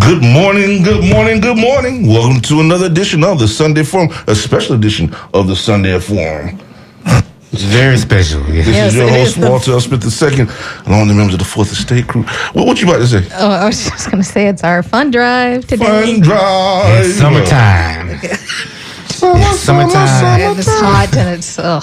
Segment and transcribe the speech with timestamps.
[0.00, 2.06] Good morning, good morning, good morning.
[2.06, 6.58] Welcome to another edition of the Sunday Forum, a special edition of the Sunday Forum.
[7.52, 8.42] It's very special.
[8.44, 9.80] This Yes, is your it host, is the- Walter L.
[9.80, 10.46] Smith II,
[10.86, 12.22] along with the members of the Fourth Estate crew.
[12.52, 13.26] What, what you about to say?
[13.38, 15.84] Oh, I was just going to say it's our fun drive today.
[15.86, 17.06] Fun drive.
[17.06, 18.10] It's summertime.
[19.20, 20.40] It's summertime.
[20.40, 21.82] And it's hot and it's, ugh.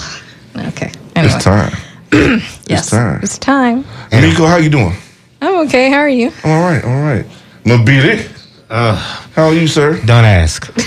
[0.68, 0.90] Okay.
[1.16, 1.34] Anyway.
[1.34, 1.72] It's time.
[2.68, 2.80] Yes.
[2.80, 3.20] It's time.
[3.22, 3.84] It's time.
[4.12, 4.94] Nico, how you doing?
[5.42, 5.90] I'm okay.
[5.90, 6.32] How are you?
[6.44, 7.26] I'm All right, all right.
[7.66, 8.24] Mabili,
[8.70, 8.94] Uh,
[9.34, 10.00] how are you, sir?
[10.06, 10.70] don't ask.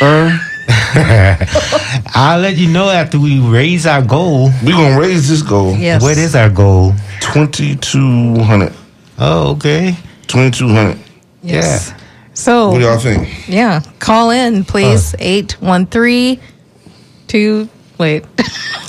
[0.00, 0.36] Uh,
[2.14, 4.50] I'll let you know after we raise our goal.
[4.64, 5.76] We're gonna raise this goal.
[5.76, 6.02] Yes.
[6.02, 6.92] What is our goal?
[7.20, 8.72] 2200
[9.18, 9.96] Oh, okay.
[10.26, 10.98] 2200
[11.42, 11.90] Yes.
[11.90, 11.96] Yeah.
[12.34, 13.48] So, What do y'all think?
[13.48, 15.14] yeah, call in, please.
[15.20, 16.40] 813
[17.28, 17.68] 2.
[17.98, 18.24] Wait.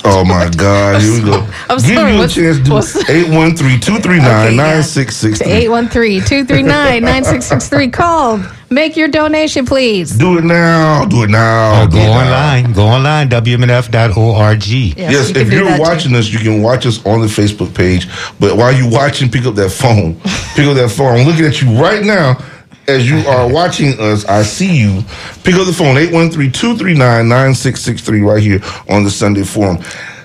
[0.04, 1.46] Oh my God, here we go.
[1.70, 4.62] I'm Give sorry, you a what's- chance to what's- 813 239 Okay, yeah.
[4.62, 5.52] 9663.
[5.52, 7.88] 813 239 9663.
[7.90, 8.40] Call.
[8.68, 10.10] Make your donation, please.
[10.18, 11.04] Do it now.
[11.04, 11.82] Do it now.
[11.82, 12.18] Oh, go it now.
[12.20, 12.72] online.
[12.72, 13.28] Go online.
[13.30, 14.66] WMNF.org.
[14.66, 15.82] Yes, Yes, you if you're that too.
[15.82, 18.08] watching us, you can watch us on the Facebook page.
[18.40, 20.14] But while you're watching, pick up that phone.
[20.56, 21.20] pick up that phone.
[21.20, 22.38] I'm looking at you right now
[22.88, 24.24] as you are watching us.
[24.26, 25.02] I see you.
[25.44, 29.78] Pick up the phone, 813-239-9663 right here on the Sunday Forum.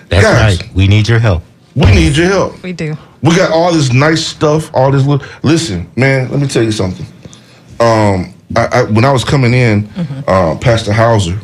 [0.10, 0.74] That's Guys, right.
[0.76, 1.44] We need your help.
[1.76, 2.62] we need your help.
[2.64, 2.98] We do.
[3.22, 5.06] We got all this nice stuff, all this.
[5.06, 7.06] Little, listen, man, let me tell you something.
[7.80, 9.88] Um, I, I, when I was coming in,
[10.28, 11.40] uh, Pastor Hauser,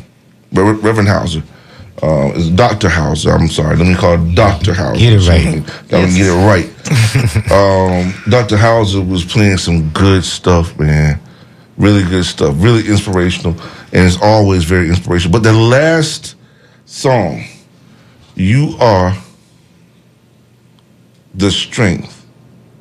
[0.52, 1.42] Rever- Reverend Hauser,
[2.02, 3.30] uh, is Doctor Hauser.
[3.32, 4.98] I'm sorry, let me call it Doctor Hauser.
[4.98, 5.44] Get it right.
[5.44, 6.16] we can- Gotta Yes.
[6.16, 7.50] get it right.
[7.52, 11.20] um, Doctor Hauser was playing some good stuff, man.
[11.76, 12.54] Really good stuff.
[12.58, 13.54] Really inspirational,
[13.92, 15.32] and it's always very inspirational.
[15.32, 16.34] But the last
[16.86, 17.44] song,
[18.34, 19.14] "You Are
[21.34, 22.24] the Strength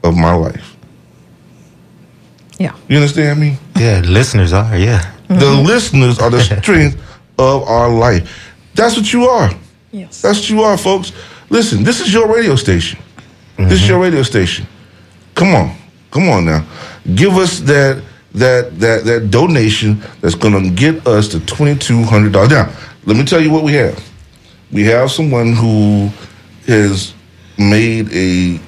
[0.04, 0.76] of My Life."
[2.60, 2.76] Yeah.
[2.88, 3.58] You understand me?
[3.76, 4.76] Yeah, listeners are.
[4.78, 5.12] Yeah.
[5.28, 7.00] The listeners are the strength
[7.38, 8.47] of our life.
[8.78, 9.50] That's what you are.
[9.92, 10.22] Yes.
[10.22, 11.12] That's what you are, folks.
[11.50, 13.00] Listen, this is your radio station.
[13.58, 14.04] This is your mm-hmm.
[14.04, 14.68] radio station.
[15.34, 15.76] Come on,
[16.12, 16.64] come on now.
[17.16, 18.04] Give us that
[18.34, 22.52] that that that donation that's gonna get us to twenty two hundred dollars.
[22.52, 22.72] Now,
[23.06, 24.00] let me tell you what we have.
[24.72, 26.12] We have someone who
[26.68, 27.16] has
[27.58, 28.60] made a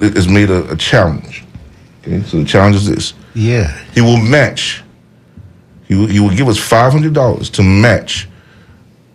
[0.00, 1.44] has made a, a challenge.
[2.00, 3.72] Okay, so the challenge is this: Yeah.
[3.94, 4.82] he will match.
[5.86, 8.26] He will, he will give us five hundred dollars to match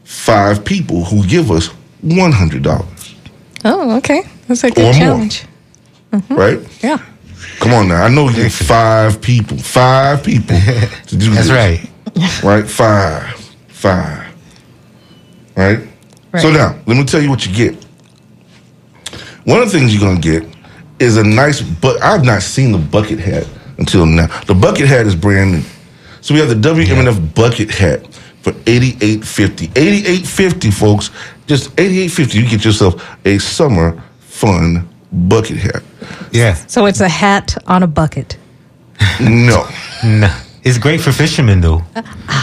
[0.08, 1.68] five people who give us
[2.02, 3.16] one hundred dollars.
[3.66, 4.22] Oh, okay.
[4.48, 4.94] That's a Or good more.
[4.94, 5.44] challenge.
[6.12, 6.34] Mm-hmm.
[6.36, 6.84] Right?
[6.84, 7.04] Yeah.
[7.60, 8.04] Come on now.
[8.04, 9.58] I know you need five people.
[9.58, 10.56] Five people
[11.08, 11.52] to do That's this.
[11.52, 12.44] right.
[12.44, 12.68] Right?
[12.70, 13.36] Five.
[13.68, 14.34] Five.
[15.56, 15.80] Right?
[16.32, 16.42] Right.
[16.42, 17.76] So now, let me tell you what you get.
[19.46, 20.44] One of the things you're gonna get
[21.00, 24.28] is a nice but I've not seen the bucket hat until now.
[24.46, 25.62] The bucket hat is brand new.
[26.22, 28.07] So we have the WMNF bucket hat
[28.48, 29.66] for eighty-eight fifty.
[29.76, 31.10] Eighty-eight fifty, folks.
[31.48, 32.40] Just eighty-eight fifty.
[32.40, 32.94] You get yourself
[33.26, 35.84] a summer fun bucket hat.
[36.32, 36.54] Yeah.
[36.68, 38.38] So it's a hat on a bucket.
[39.20, 39.68] No.
[40.04, 40.30] No.
[40.64, 41.82] It's great for fishermen, though.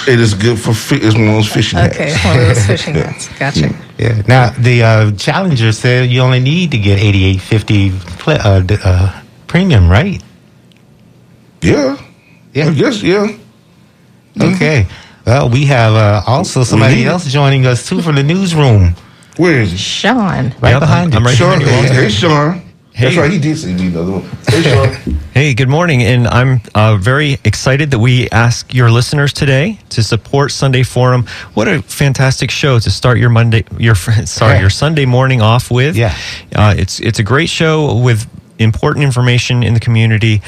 [0.08, 1.94] It is good for fi- it's one of those fishing hats.
[1.94, 3.28] Okay, one of those fishing hats.
[3.38, 3.70] Gotcha.
[3.96, 4.22] Yeah.
[4.26, 8.62] Now the uh, challenger said you only need to get eighty eight fifty pl- uh,
[8.82, 10.20] uh, premium, right?
[11.62, 11.96] Yeah.
[12.54, 12.70] Yeah.
[12.70, 13.28] I guess, yeah.
[14.40, 14.86] Okay.
[15.26, 18.94] Well, we have uh, also somebody else joining us too from the newsroom,
[19.36, 19.78] Where is he?
[19.78, 20.54] Sean.
[20.60, 21.16] right Yep, behind I'm- you.
[21.18, 21.58] I'm right Sean.
[21.58, 22.02] behind you, Hey, Walter.
[22.02, 22.62] hey, Sean.
[22.96, 23.20] That's Hey.
[23.20, 23.30] right.
[23.32, 24.30] He did say he need another one.
[24.48, 24.62] Hey,
[25.02, 25.18] Sean.
[25.32, 30.02] Hey, good morning, and I'm uh, very excited that we ask your listeners today to
[30.04, 31.26] support Sunday Forum.
[31.54, 33.94] What a fantastic show to start your Monday, your
[34.26, 35.96] sorry, your Sunday morning off with.
[35.96, 36.14] Yeah.
[36.54, 38.26] uh, it's it's a great show with
[38.60, 40.40] important information in the community.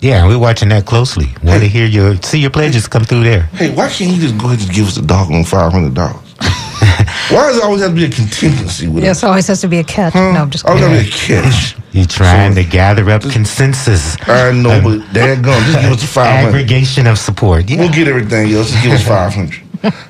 [0.00, 1.28] Yeah, we're watching that closely.
[1.42, 3.44] Want to hear your see your pledges come through there?
[3.54, 5.94] Hey, why can't you just go ahead and give us a dog on five hundred
[5.94, 6.16] dollars?
[6.40, 9.06] Why does it always have to be a contingency with it?
[9.06, 9.26] Yes, it?
[9.26, 10.12] always has to be a catch.
[10.12, 10.32] Huh?
[10.32, 11.04] No, I'm just always kidding.
[11.04, 11.76] to be a catch.
[11.92, 16.44] You're trying to gather up consensus, I know, but daggone, just give us a five
[16.44, 16.48] hundred.
[16.48, 17.68] aggregation of support.
[17.70, 17.80] Yeah.
[17.80, 18.70] We'll get everything else.
[18.70, 19.62] Just give us five hundred.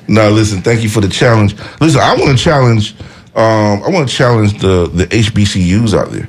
[0.07, 0.61] no, listen.
[0.61, 1.55] Thank you for the challenge.
[1.79, 2.95] Listen, I want to challenge.
[3.35, 6.27] Um, I want to challenge the the HBCUs out there,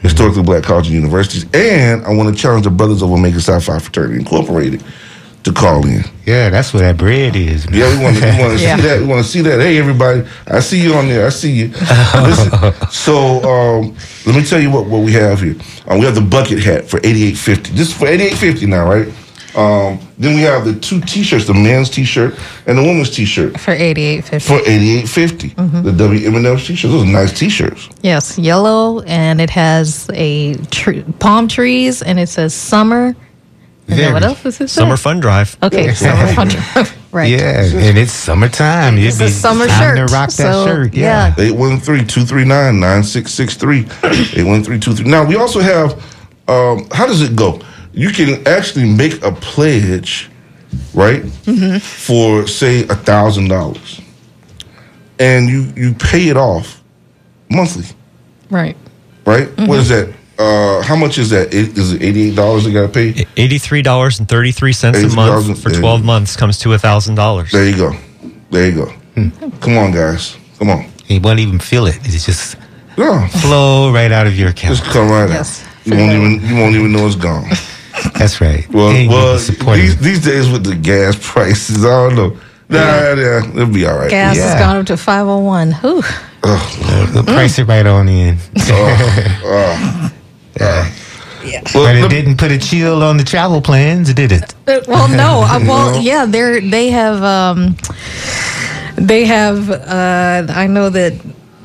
[0.00, 3.60] historically black colleges and universities, and I want to challenge the brothers of Omega Psi
[3.60, 4.84] Phi Fraternity Incorporated
[5.46, 6.04] to call in.
[6.26, 7.68] yeah, that's where that bread is.
[7.70, 7.78] man.
[7.80, 8.76] Yeah, we want to we want to Yeah.
[8.76, 9.00] see that.
[9.00, 9.58] We want to see that.
[9.60, 11.26] Hey, everybody, I see you on there.
[11.26, 11.68] I see you.
[11.68, 12.50] Listen,
[12.90, 15.56] so um, let me tell you what, what we have here.
[15.88, 17.70] Um, we have the bucket hat for eighty eight fifty.
[17.72, 19.08] This is for eighty eight fifty now, right?
[19.56, 22.34] Um, then we have the two T-shirts, the men's T-shirt
[22.66, 24.46] and the women's T-shirt For eighty-eight fifty.
[24.46, 25.48] for eighty eight fifty.
[25.48, 26.92] The WMNF T-shirts.
[26.92, 27.88] Those are nice T-shirts.
[28.02, 33.14] Yes, yellow, and it has a tr- palm trees, and it says summer.
[33.88, 34.80] And then what else is it say?
[34.80, 35.56] Summer Fun Drive.
[35.62, 36.48] Okay, summer fun.
[36.48, 36.92] Drive.
[37.12, 37.30] Right.
[37.30, 38.98] Yeah, and it's summertime.
[38.98, 40.08] It's a summer time shirt.
[40.08, 40.92] to rock that so, shirt.
[40.94, 41.32] Yeah.
[41.36, 43.84] 813-239-9663.
[43.84, 45.06] 813-239.
[45.06, 45.92] Now we also have
[46.48, 47.60] um, how does it go?
[47.92, 50.28] You can actually make a pledge,
[50.92, 51.24] right?
[51.80, 54.00] For say a thousand dollars.
[55.18, 56.82] And you you pay it off
[57.48, 57.86] monthly,
[58.50, 58.76] Right.
[59.24, 59.48] right?
[59.60, 60.12] What is that?
[60.38, 61.54] Uh, how much is that?
[61.54, 63.12] Is it eighty eight dollars You gotta pay?
[63.12, 65.80] $83.33 a month for yeah.
[65.80, 67.50] 12 months comes to $1,000.
[67.50, 67.92] There you go.
[68.50, 68.92] There you go.
[69.60, 70.36] Come on, guys.
[70.58, 70.84] Come on.
[71.06, 71.96] You won't even feel it.
[72.04, 72.56] It's just
[72.98, 73.26] Yeah.
[73.28, 74.76] flow right out of your account.
[74.76, 75.62] Just come right Yes.
[75.62, 75.68] out.
[75.86, 77.48] You won't even you won't even know it's gone.
[78.18, 78.66] That's right.
[78.72, 82.36] Well, And you'll well these, these days with the gas prices, I don't know.
[82.68, 84.10] Nah, yeah, it'll be all right.
[84.10, 84.50] Gas Yeah.
[84.50, 85.72] has gone up to 501.
[85.72, 86.02] Whew.
[87.12, 88.38] They'll price it right on in.
[90.58, 94.54] Well, but it let- didn't put a chill on the travel plans, did it?
[94.66, 95.42] Uh, Well, no.
[95.42, 97.76] Uh, well, yeah, they're they have um,
[98.96, 99.70] they have.
[99.70, 101.12] Uh, I know that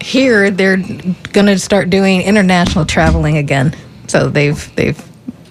[0.02, 3.74] here they're going to start doing international traveling again.
[4.08, 5.02] So they've they've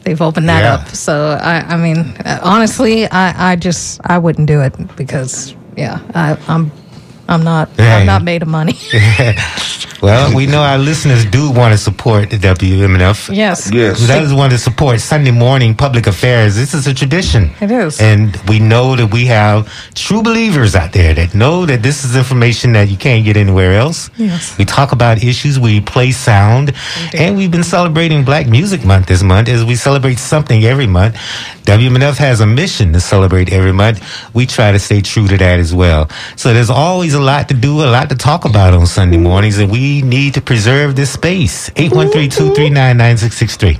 [0.04, 0.74] they've opened that Yeah.
[0.74, 0.88] up.
[0.88, 6.00] So I I mean uh, honestly, I I just I wouldn't do it because yeah
[6.14, 6.70] I, I'm
[7.30, 8.00] I'm not Hey.
[8.00, 8.76] I'm not made of money.
[10.02, 13.34] Well, we know our listeners do want to support the WMNF.
[13.34, 13.70] Yes.
[13.70, 14.06] Yes.
[14.08, 16.56] That is want to support Sunday morning public affairs.
[16.56, 17.50] This is a tradition.
[17.60, 18.00] It is.
[18.00, 22.16] And we know that we have true believers out there that know that this is
[22.16, 24.08] information that you can't get anywhere else.
[24.16, 24.56] Yes.
[24.56, 26.72] We talk about issues, we play sound,
[27.12, 31.16] and we've been celebrating Black Music Month this month as we celebrate something every month.
[31.70, 34.02] WMNF has a mission to celebrate every month.
[34.34, 36.10] We try to stay true to that as well.
[36.34, 39.60] So there's always a lot to do, a lot to talk about on Sunday mornings,
[39.60, 41.70] and we need to preserve this space.
[41.70, 43.78] 813-239-9663.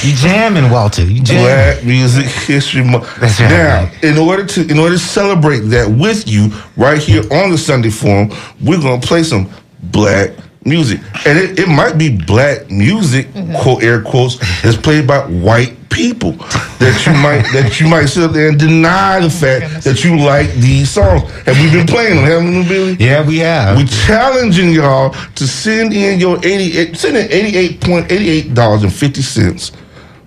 [0.08, 1.04] you jamming, Walter.
[1.04, 1.44] You jamming.
[1.44, 3.14] Black Music History Month.
[3.20, 3.50] That's right.
[3.50, 7.58] Now, in order to in order to celebrate that with you right here on the
[7.58, 8.30] Sunday Forum,
[8.62, 9.50] we're gonna play some
[9.82, 10.30] black
[10.64, 13.54] music, and it, it might be black music, mm-hmm.
[13.56, 16.32] quote air quotes, that's played by white people
[16.78, 20.16] that you might that you might sit up there and deny the fact that you
[20.18, 21.22] like these songs.
[21.46, 22.24] Have we been playing them?
[22.24, 22.92] Haven't we, Billy?
[22.94, 23.76] Yeah, we have.
[23.76, 28.28] We're challenging y'all to send in your eighty eight send in eighty eight point eighty
[28.28, 29.72] eight dollars and fifty cents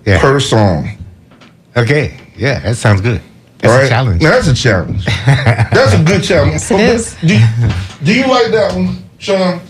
[0.04, 0.20] Yeah.
[0.20, 0.98] per song.
[1.76, 2.18] okay.
[2.36, 3.20] Yeah, that sounds good.
[3.58, 4.22] That's All right, a challenge.
[4.22, 5.04] Now, that's a challenge.
[5.06, 6.52] that's a good challenge.
[6.54, 7.14] Yes, it is.
[7.20, 9.60] Do, do you like that one, Sean?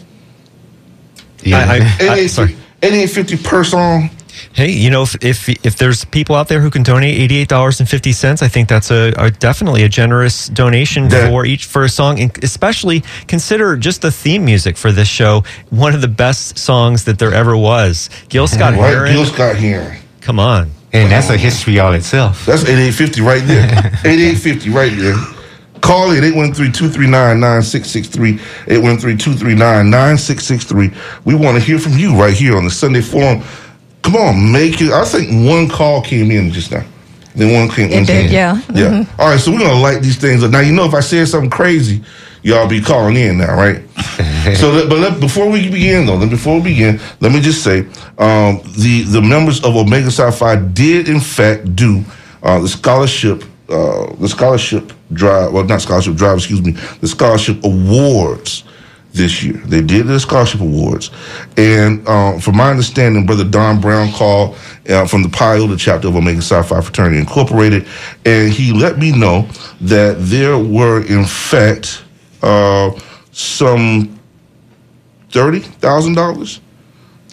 [1.43, 1.59] Yeah.
[1.59, 2.57] I- I- Eighty eight sorry.
[2.83, 4.09] eighty eight fifty per song.
[4.55, 7.49] Hey, you know, if, if if there's people out there who can donate eighty eight
[7.49, 11.47] dollars and fifty cents, I think that's a, a definitely a generous donation That- for
[11.47, 15.95] each for a song, and especially consider just the theme music for this show one
[15.95, 18.11] of the best songs that there ever was.
[18.29, 19.97] Gil Scott Right, Heron, Gil Scott Heron.
[20.21, 20.71] come on.
[20.93, 22.45] and that's a history all itself.
[22.45, 23.91] That's eighty eight fifty right there.
[24.05, 25.17] eighty eight fifty right there.
[25.81, 28.39] Call it 813-239-9663.
[28.67, 30.95] 813-239-9663.
[31.25, 33.43] We want to hear from you right here on the Sunday Forum.
[34.03, 34.93] Come on, make it.
[34.93, 36.85] I think one call came in just now.
[37.35, 38.33] Then one came It one did, came in.
[38.33, 38.61] yeah.
[38.75, 39.05] Yeah.
[39.19, 40.51] All right, so we're gonna light these things up.
[40.51, 42.03] Now you know if I said something crazy,
[42.43, 43.83] y'all be calling in now, right?
[44.57, 47.63] so, let, but let, before we begin though, then before we begin, let me just
[47.65, 47.81] say,
[48.19, 52.05] um, the the members of Omega Psi Phi did in fact do
[52.43, 57.63] uh, the scholarship, uh, the scholarship drive, well, not scholarship drive, excuse me, the scholarship
[57.65, 58.65] awards
[59.13, 59.55] this year.
[59.55, 61.11] They did the scholarship awards,
[61.57, 64.57] and um, from my understanding, Brother Don Brown called
[64.89, 67.87] uh, from the Pi Iota chapter of Omega Psi Phi Fraternity Incorporated,
[68.25, 69.47] and he let me know
[69.81, 72.05] that there were, in fact,
[72.43, 72.91] uh,
[73.33, 74.19] some
[75.31, 76.61] thirty thousand dollars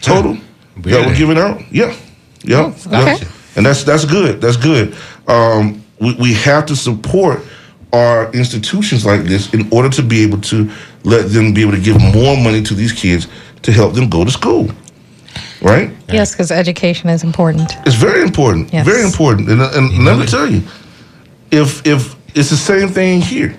[0.00, 0.36] total
[0.78, 1.60] that were given out.
[1.72, 1.96] Yeah,
[2.42, 3.14] yeah, yeah.
[3.14, 3.26] okay.
[3.56, 4.40] and that's that's good.
[4.40, 4.96] That's good.
[5.26, 7.40] Um, we, we have to support
[7.92, 10.70] our institutions like this in order to be able to
[11.04, 13.26] let them be able to give more money to these kids
[13.62, 14.68] to help them go to school.
[15.62, 15.90] Right?
[16.08, 17.76] Yes, because education is important.
[17.86, 18.72] It's very important.
[18.72, 18.86] Yes.
[18.86, 19.48] Very important.
[19.50, 20.62] And, and let me tell you,
[21.50, 23.54] if if it's the same thing here,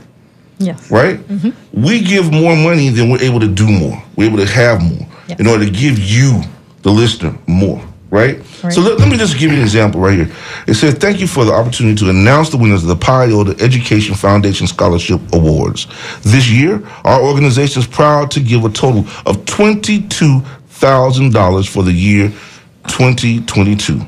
[0.58, 0.90] Yes.
[0.92, 1.18] right?
[1.28, 1.82] Mm-hmm.
[1.82, 4.02] We give more money than we're able to do more.
[4.16, 5.40] We're able to have more Yes.
[5.40, 6.42] in order to give you,
[6.82, 7.82] the listener, more.
[8.12, 8.38] Right?
[8.62, 8.74] Right.
[8.74, 10.30] So let, let me just give you an example right here.
[10.68, 13.56] It says, Thank you for the opportunity to announce the winners of the Pi Iota
[13.63, 15.88] Education Foundation Scholarship Awards.
[16.22, 22.27] This year, our organization is proud to give a total of $22,000 for the year
[22.89, 24.01] 2022.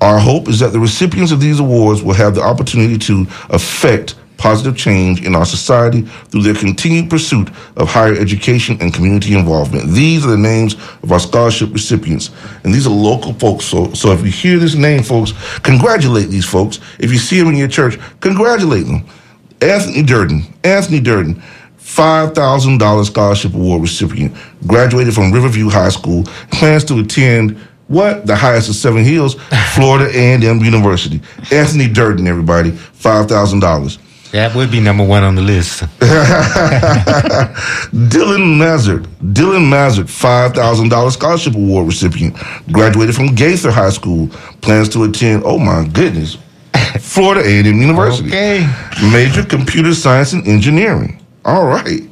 [0.00, 4.16] Our hope is that the recipients of these awards will have the opportunity to affect
[4.40, 9.92] positive change in our society through their continued pursuit of higher education and community involvement.
[9.92, 12.30] These are the names of our scholarship recipients,
[12.64, 13.66] and these are local folks.
[13.66, 16.80] So, so if you hear this name, folks, congratulate these folks.
[16.98, 19.06] If you see them in your church, congratulate them.
[19.60, 21.42] Anthony Durden, Anthony Durden,
[21.78, 24.34] $5,000 scholarship award recipient,
[24.66, 28.24] graduated from Riverview High School, plans to attend what?
[28.24, 29.34] The highest of Seven Hills,
[29.74, 31.20] Florida A&M University.
[31.50, 33.98] Anthony Durden, everybody, $5,000.
[34.32, 35.80] That would be number one on the list.
[37.90, 42.36] Dylan Mazard, Dylan Mazard, $5,000 scholarship award recipient,
[42.70, 44.28] graduated from Gaither High School,
[44.60, 46.36] plans to attend, oh my goodness,
[47.00, 48.28] Florida A&M University.
[48.28, 48.66] Okay.
[49.12, 51.20] Major computer science and engineering.
[51.44, 52.02] All right.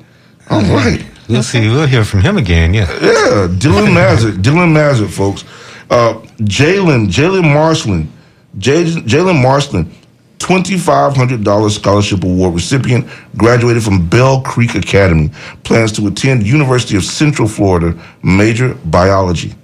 [0.50, 1.04] All right.
[1.28, 1.68] We'll see.
[1.68, 2.72] We'll hear from him again.
[2.74, 2.90] Yeah.
[3.00, 5.44] Yeah, Dylan Mazard, Dylan Mazard, folks.
[5.90, 8.10] Uh, Jalen, Jalen Marshland,
[8.58, 9.92] Jalen Marshland,
[10.38, 15.30] twenty-five hundred dollars scholarship award recipient, graduated from Bell Creek Academy,
[15.64, 19.54] plans to attend University of Central Florida, major biology.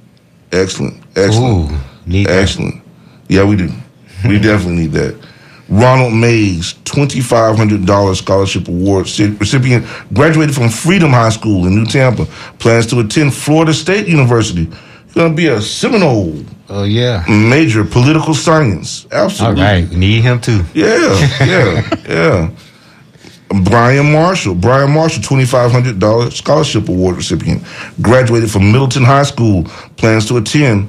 [0.53, 1.77] Excellent, excellent, Ooh,
[2.07, 2.43] need that.
[2.43, 2.83] excellent.
[3.29, 3.71] Yeah, we do.
[4.27, 5.17] We definitely need that.
[5.69, 12.27] Ronald Mays, $2,500 scholarship award recipient, graduated from Freedom High School in New Tampa,
[12.59, 14.71] plans to attend Florida State University.
[15.15, 16.45] Going to be a Seminole
[16.77, 17.25] Oh yeah.
[17.29, 19.07] major political science.
[19.13, 19.63] Absolutely.
[19.63, 19.89] right.
[19.89, 20.65] We need him too.
[20.75, 22.51] Yeah, yeah, yeah.
[23.63, 24.57] Brian Marshall.
[24.57, 27.63] Brian Marshall, $2,500 scholarship award recipient.
[28.03, 29.65] Graduated from Middleton High School.
[29.97, 30.89] Plans to attend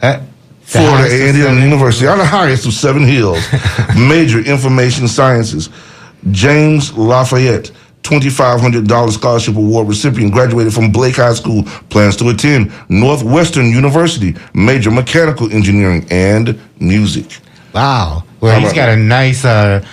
[0.00, 0.22] the
[0.62, 1.62] Florida A&M.
[1.62, 3.44] University, on the highest of Seven Hills.
[3.96, 5.68] Major Information Sciences.
[6.30, 7.70] James Lafayette,
[8.08, 11.64] $2,500 scholarship award recipient, graduated from Blake High School.
[11.90, 14.34] Plans to attend Northwestern University.
[14.54, 17.38] Major Mechanical Engineering and Music.
[17.74, 18.24] Wow.
[18.40, 19.84] Well, How he's got a nice uh,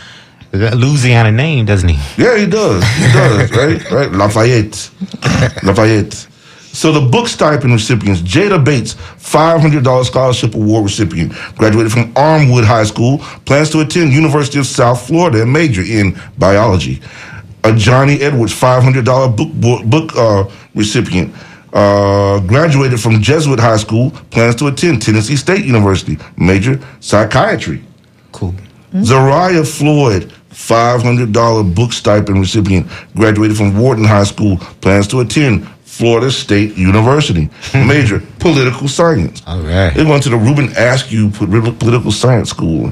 [0.53, 2.21] Louisiana name, doesn't he?
[2.21, 2.83] Yeah, he does.
[2.83, 3.91] He does, right?
[3.91, 4.11] Right?
[4.11, 4.89] Lafayette.
[5.63, 6.27] Lafayette.
[6.73, 12.85] So the book stipend recipients, Jada Bates, $500 scholarship award recipient, graduated from Armwood High
[12.85, 16.99] School, plans to attend University of South Florida and major in biology.
[17.63, 21.33] Uh, Johnny Edwards, $500 book, book, book uh, recipient,
[21.71, 27.81] uh, graduated from Jesuit High School, plans to attend Tennessee State University, major psychiatry.
[28.31, 28.53] Cool.
[28.93, 36.31] Zariah Floyd, $500 book stipend recipient, graduated from Wharton High School, plans to attend Florida
[36.31, 39.41] State University, major political science.
[39.47, 39.93] All right.
[39.95, 42.91] They went to the Reubin Askew Political Science School.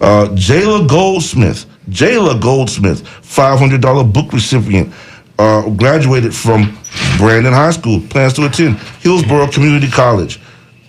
[0.00, 4.92] Uh, Jayla Goldsmith, Jayla Goldsmith, $500 book recipient,
[5.38, 6.78] uh, graduated from
[7.18, 10.40] Brandon High School, plans to attend Hillsborough Community College.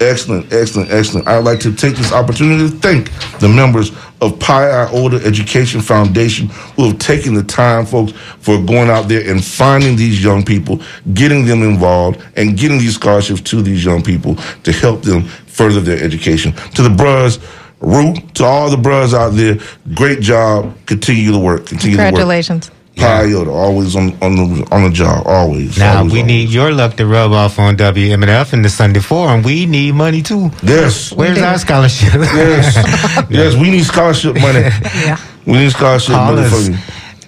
[0.01, 1.27] Excellent, excellent, excellent.
[1.27, 6.47] I'd like to take this opportunity to thank the members of Pi Iota Education Foundation
[6.75, 10.81] who have taken the time, folks, for going out there and finding these young people,
[11.13, 15.79] getting them involved, and getting these scholarships to these young people to help them further
[15.79, 16.51] their education.
[16.73, 17.37] To the bros,
[17.81, 19.57] Root, to all the brothers out there,
[19.95, 20.75] great job.
[20.85, 21.65] Continue the work.
[21.65, 22.09] Continue the work.
[22.09, 22.71] Congratulations.
[22.95, 25.77] Pi always on, on, the, on the job, always.
[25.79, 26.33] Now always, we always.
[26.33, 29.43] need your luck to rub off on WMNF in the Sunday Forum.
[29.43, 30.51] We need money too.
[30.61, 31.11] Yes.
[31.13, 32.13] Where's our scholarship?
[32.13, 32.75] Yes,
[33.29, 34.59] yes, we need scholarship money.
[34.59, 35.17] Yeah.
[35.45, 36.77] We need scholarship Call money us for you.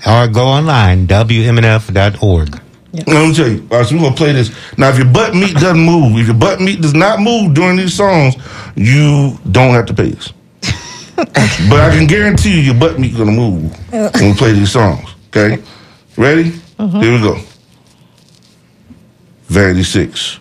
[0.05, 2.61] or go online WMNF.org.
[2.93, 3.67] Let me tell you.
[3.71, 4.51] All right, so we're gonna play this.
[4.77, 7.77] Now, if your butt meat doesn't move, if your butt meat does not move during
[7.77, 8.35] these songs,
[8.75, 10.31] you don't have to pay us.
[11.69, 15.07] but I can guarantee you, your butt meat gonna move when we play these songs.
[15.27, 15.61] Okay,
[16.17, 16.45] ready?
[16.79, 16.99] Mm-hmm.
[17.01, 17.39] Here we go.
[19.47, 20.39] Vanity Six,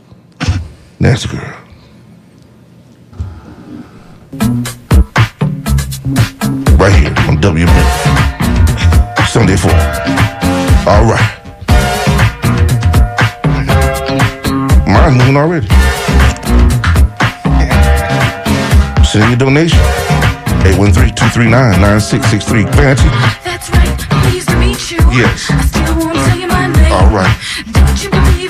[0.99, 1.59] Nasty Girl.
[6.79, 8.13] Right here on WMN.
[9.29, 9.71] Sunday 4.
[10.91, 11.39] All right.
[14.87, 15.67] Mine's moving already.
[19.05, 19.79] Send your donation.
[20.63, 22.75] 813-239-9663.
[22.75, 23.09] Fancy?
[23.45, 23.99] That's right.
[24.31, 24.99] Pleased to meet you.
[25.11, 25.51] Yes.
[25.51, 26.93] I still won't tell you my name.
[26.93, 27.37] All right.
[27.73, 28.42] Don't you believe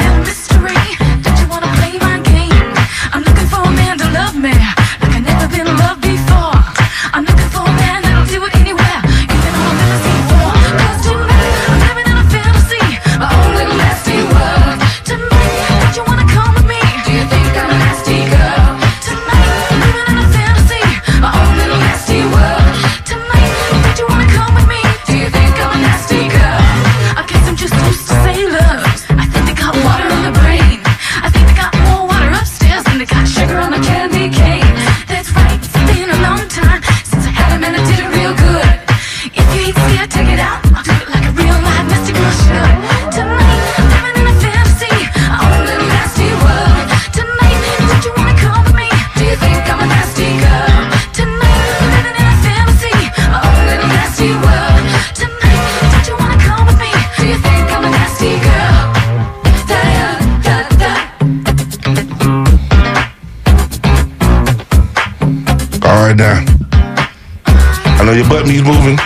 [68.43, 68.97] up, he's moving.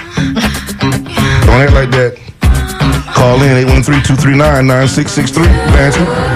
[1.44, 2.16] Don't act like that.
[3.14, 6.36] Call in 813 239 9663.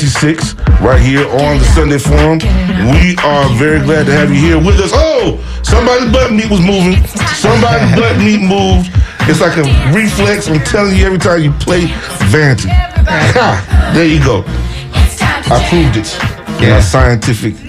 [0.00, 2.40] 96 right here on the Sunday Forum.
[2.88, 4.92] We are very glad to have you here with us.
[4.94, 7.04] Oh, somebody's butt meat was moving.
[7.36, 8.88] Somebody's butt meat moved.
[9.28, 10.48] It's like a reflex.
[10.48, 11.92] I'm telling you every time you play
[12.32, 12.72] Vanity.
[13.92, 14.40] There you go.
[15.52, 16.08] I proved it.
[16.64, 16.76] Yeah.
[16.76, 17.60] In scientific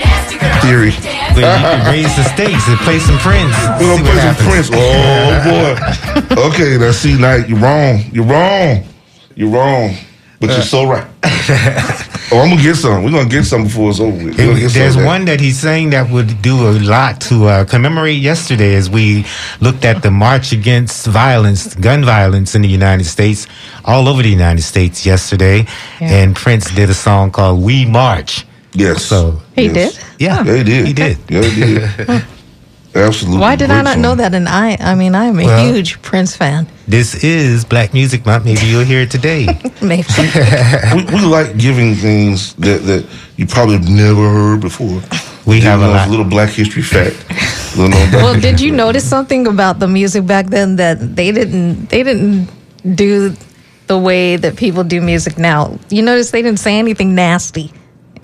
[0.64, 0.96] theory.
[1.36, 3.52] Well, you can raise the stakes and play some Prince.
[3.76, 4.48] We're gonna play some happens.
[4.48, 4.70] Prince.
[4.72, 6.48] Oh boy.
[6.48, 8.08] Okay, now see, now you're wrong.
[8.14, 8.88] You're wrong.
[9.36, 9.96] You're wrong.
[10.40, 10.54] But uh.
[10.54, 12.08] you're so right.
[12.32, 13.04] oh, I'm gonna get some.
[13.04, 14.38] We're gonna get some before it's over with.
[14.38, 15.06] We're gonna get some There's that.
[15.06, 19.26] one that he's saying that would do a lot to uh, commemorate yesterday as we
[19.60, 23.48] looked at the march against violence, gun violence in the United States,
[23.86, 25.66] all over the United States yesterday.
[26.00, 26.10] Yeah.
[26.24, 28.46] And Prince did a song called We March.
[28.74, 29.04] Yes.
[29.04, 29.74] So, He Yes.
[29.96, 30.04] did.
[30.20, 30.88] yeah, Yeah, he did.
[30.88, 31.18] He did.
[31.30, 32.26] Yeah, he did.
[32.94, 33.40] Absolutely.
[33.40, 34.02] Why did I not song.
[34.02, 34.34] know that?
[34.34, 36.68] And I, I mean, I'm a Well- huge Prince fan.
[36.88, 38.44] This is Black Music Month.
[38.46, 39.46] Maybe you'll hear it today.
[39.82, 40.04] Maybe.
[40.96, 43.06] We, we like giving things that, that
[43.38, 45.02] you probably have never heard before.
[45.46, 46.10] We You have a know, it's lot.
[46.10, 47.16] little black history fact.
[47.78, 48.78] Little black well, history did you fact.
[48.78, 52.50] notice something about the music back then that they didn't they didn't
[52.96, 53.34] do
[53.88, 55.80] the way that people do music now?
[55.90, 57.72] You notice they didn't say anything nasty.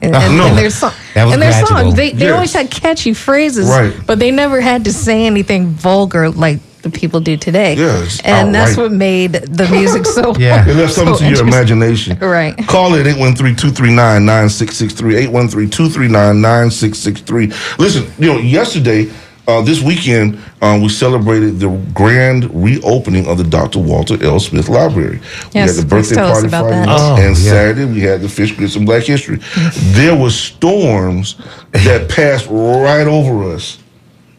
[0.01, 0.47] In, Uh, in- no.
[0.47, 1.67] in their, song, in their gradual.
[1.67, 2.33] songs, they, they Yes.
[2.33, 3.93] always had catchy phrases, Right.
[4.05, 7.73] but they never had to say anything vulgar like the people do today.
[7.75, 10.35] It's and that's what made the music so.
[10.37, 10.63] Yeah.
[10.69, 12.15] It left something so to your imagination.
[12.21, 12.55] Right.
[12.67, 15.27] Call it 813-239-9663.
[15.27, 17.51] 813-239-9663.
[17.79, 19.07] Listen, you know, yesterday,
[19.47, 23.79] uh, this weekend, uh, we celebrated the grand reopening of the Dr.
[23.79, 24.39] Walter L.
[24.39, 25.19] Smith Library.
[25.21, 27.51] Yes, we had the birthday tell party about Friday Oh, and yeah.
[27.51, 29.39] Saturday we had the Fish Grits and Black History.
[29.93, 31.35] there were storms
[31.71, 33.79] that passed right over us,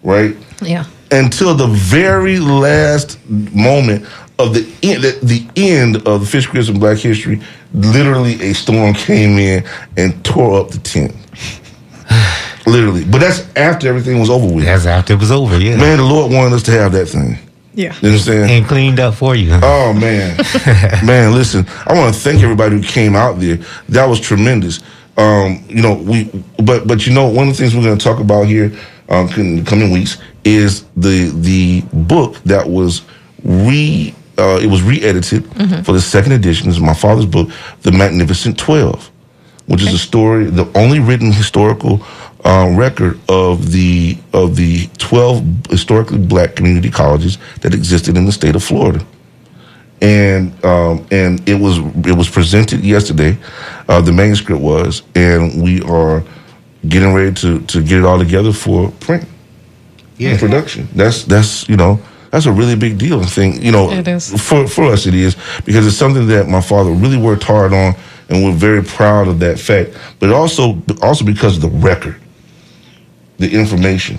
[0.02, 0.36] right?
[0.60, 0.84] Yeah.
[1.10, 4.04] until the very last moment
[4.38, 7.40] of the end, the, the end of the Fish Grits and Black History,
[7.72, 9.64] literally a storm came in
[9.96, 11.14] and tore up the tent.
[12.68, 14.64] Literally, but that's after everything was over with.
[14.64, 15.76] That's after it was over, yeah.
[15.76, 17.38] Man, the Lord wanted us to have that thing.
[17.74, 17.94] Yeah.
[18.00, 18.50] You understand?
[18.50, 19.52] And cleaned up for you.
[19.62, 20.36] Oh man,
[21.04, 21.32] man!
[21.32, 23.58] Listen, I want to thank everybody who came out there.
[23.88, 24.80] That was tremendous.
[25.16, 26.24] Um, you know, we
[26.62, 28.72] but but you know, one of the things we're going to talk about here
[29.08, 33.02] um, in the coming weeks is the the book that was
[33.44, 35.44] re uh, it was re-edited
[35.84, 36.68] for the second edition.
[36.68, 37.50] This is my father's book,
[37.82, 39.10] The Magnificent Twelve,
[39.68, 42.00] which is a story, the only written historical
[42.44, 48.32] uh, record of the of the twelve historically black community colleges that existed in the
[48.32, 49.04] state of Florida
[50.00, 53.36] and um, and it was it was presented yesterday.
[53.88, 56.22] Uh, the manuscript was, and we are
[56.88, 59.24] getting ready to to get it all together for print
[60.16, 60.30] Yeah.
[60.30, 60.88] and production.
[60.94, 61.98] That's that's you know
[62.30, 63.20] that's a really big deal.
[63.20, 64.30] I think you know It is.
[64.48, 67.94] for for us it is because it's something that my father really worked hard on,
[68.28, 69.90] and we're very proud of that fact.
[70.20, 72.20] But also also because of the record,
[73.38, 74.18] the information.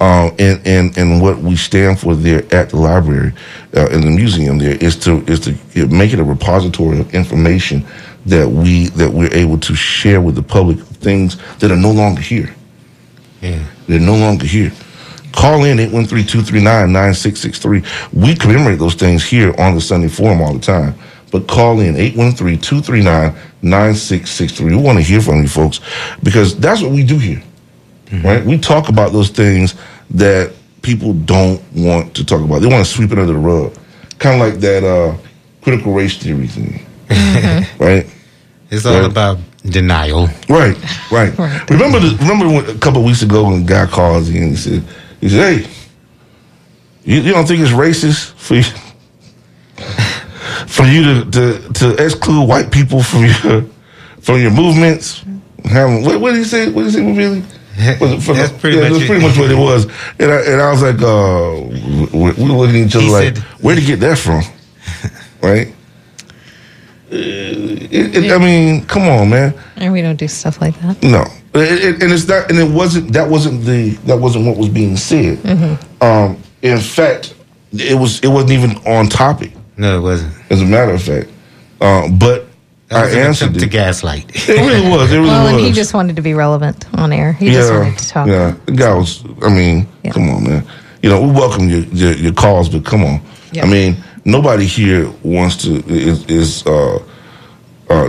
[0.00, 3.32] Um, and, and and what we stand for there at the library,
[3.76, 5.54] uh, in the museum there is to is to
[5.86, 7.84] make it a repository of information
[8.26, 12.20] that we that we're able to share with the public things that are no longer
[12.20, 12.52] here.
[13.40, 13.62] Yeah.
[13.86, 14.72] They're no longer here.
[15.34, 18.12] Call in 813-239-9663.
[18.12, 20.94] We commemorate those things here on the Sunday Forum all the time.
[21.32, 24.60] But call in 813-239-9663.
[24.66, 25.80] We want to hear from you folks
[26.22, 27.42] because that's what we do here.
[28.22, 28.44] Right?
[28.44, 29.74] We talk about those things
[30.10, 32.60] that people don't want to talk about.
[32.60, 33.74] They want to sweep it under the rug.
[34.20, 35.16] Kind of like that uh,
[35.62, 36.86] critical race theory thing.
[37.80, 38.06] Right?
[38.70, 39.10] It's all Right.
[39.10, 40.28] about denial.
[40.48, 40.76] Right,
[41.10, 41.36] right.
[41.38, 41.70] Right.
[41.70, 44.50] Remember, the, remember when, a couple of weeks ago when a guy calls in and
[44.52, 44.84] he said,
[45.24, 45.70] he said, "Hey,
[47.04, 48.62] you, you don't think it's racist for you
[50.66, 53.64] for you to, to to exclude white people from your
[54.20, 55.24] from your movements?"
[55.64, 56.68] Having, what, what did he say?
[56.70, 57.16] What did he say?
[57.16, 57.40] Really?
[57.98, 59.06] Was That's pretty yeah, much That's it.
[59.06, 59.86] pretty much what it was.
[60.18, 63.10] And I, and I was like, uh, we, we were looking at each other He
[63.10, 64.42] like, said- where to get that from?
[65.42, 65.68] right?
[67.10, 69.54] Uh, it, it, I mean, come on, man.
[69.76, 71.02] And we don't do stuff like that.
[71.02, 73.12] No, It- it- and it's not, and it wasn't.
[73.12, 73.90] That wasn't the.
[74.06, 75.38] That wasn't what was being said.
[76.00, 77.34] Um, in fact,
[77.72, 78.18] it was.
[78.20, 79.52] It wasn't even on topic.
[79.76, 80.32] No, it wasn't.
[80.50, 81.28] As a matter of fact,
[81.80, 82.46] um, but
[82.90, 84.30] I answered attempt to gaslight.
[84.34, 85.12] It really was.
[85.12, 85.52] It really Well, was.
[85.52, 87.32] and he just wanted to be relevant on air.
[87.34, 88.26] He just yeah, wanted to talk.
[88.28, 88.54] yeah.
[88.66, 89.24] The guy was.
[89.42, 90.10] I mean, Yeah.
[90.12, 90.66] come on, man.
[91.02, 93.20] You know, we welcome your your, your calls, but come on.
[93.52, 93.64] Yeah.
[93.64, 96.98] I mean, nobody here wants to is is uh,
[97.90, 98.08] uh,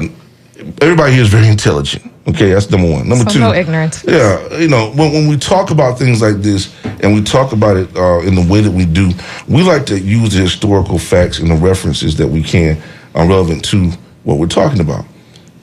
[0.81, 2.11] everybody here is very intelligent.
[2.27, 3.07] Okay, that's number one.
[3.07, 4.03] Number So two, no ignorance.
[4.07, 7.77] Yeah, you know, when, when we talk about things like this and we talk about
[7.77, 9.11] it uh, in the way that we do,
[9.47, 12.81] we like to use the historical facts and the references that we can
[13.13, 13.91] are relevant to
[14.23, 15.05] what we're talking about.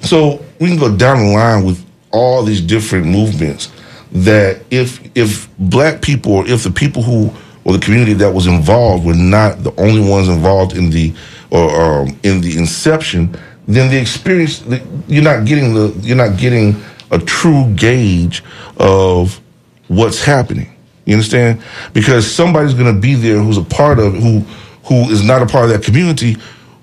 [0.02, 3.72] So we can go down the line with all these different movements
[4.12, 7.32] that if if black people or if the people who
[7.64, 11.12] or the community that was involved were not the only ones involved in the
[11.50, 14.62] or um, in the inception, then the experience
[15.06, 18.42] you're not getting the you're not getting a true gauge
[18.78, 19.40] of
[19.88, 20.68] what's happening.
[21.04, 21.62] You understand?
[21.92, 24.40] Because somebody's going to be there who's a part of who
[24.84, 26.36] who is not a part of that community,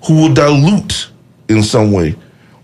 [0.06, 1.10] who will dilute
[1.48, 2.16] in some way,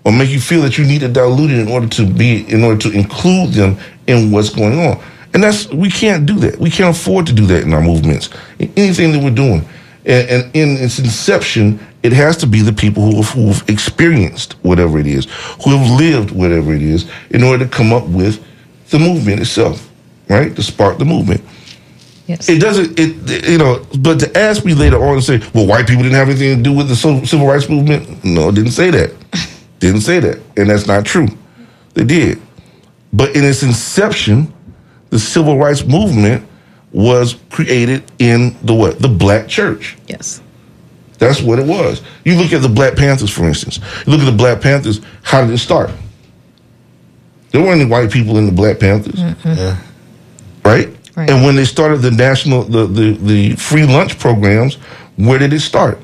[0.05, 2.65] or make you feel that you need to dilute it in order to be in
[2.65, 3.77] order to include them
[4.07, 5.03] in what's going on.
[5.35, 6.59] And that's we can't do that.
[6.59, 8.31] We can't afford to do that in our movements.
[8.59, 9.67] In anything that we're doing.
[10.07, 14.53] And, and in its inception, it has to be the people who have, who've experienced
[14.62, 15.27] whatever it is,
[15.64, 18.42] who have lived whatever it is, in order to come up with
[18.90, 19.90] the movement itself,
[20.29, 20.55] right?
[20.55, 21.42] To spark the movement.
[22.27, 22.49] Yes.
[22.49, 25.87] It doesn't, it you know, but to ask me later on and say, well, white
[25.87, 28.90] people didn't have anything to do with the civil rights movement, no, it didn't say
[28.90, 29.12] that.
[29.81, 30.40] didn't say that.
[30.57, 31.29] And that's not true.
[31.95, 32.40] They did.
[33.12, 34.53] But in its inception,
[35.11, 36.47] the civil rights movement
[36.92, 38.99] was created in the what?
[39.01, 39.96] The black church.
[40.07, 40.40] Yes.
[41.18, 42.03] That's what it was.
[42.25, 43.81] You look at the Black Panthers, for instance.
[44.07, 45.90] You look at the Black Panthers, how did it start?
[47.51, 49.18] There weren't any white people in the Black Panthers.
[50.62, 50.88] Right?
[51.16, 51.31] Right.
[51.31, 54.75] And when they started the national the, the, the free lunch programs,
[55.16, 55.99] where did it start?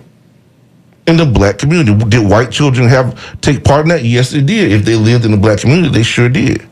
[1.07, 1.93] In the black community.
[2.09, 4.05] Did white children have take part in that?
[4.05, 4.73] Yes, they did.
[4.73, 6.67] If they lived in the black community, they sure did.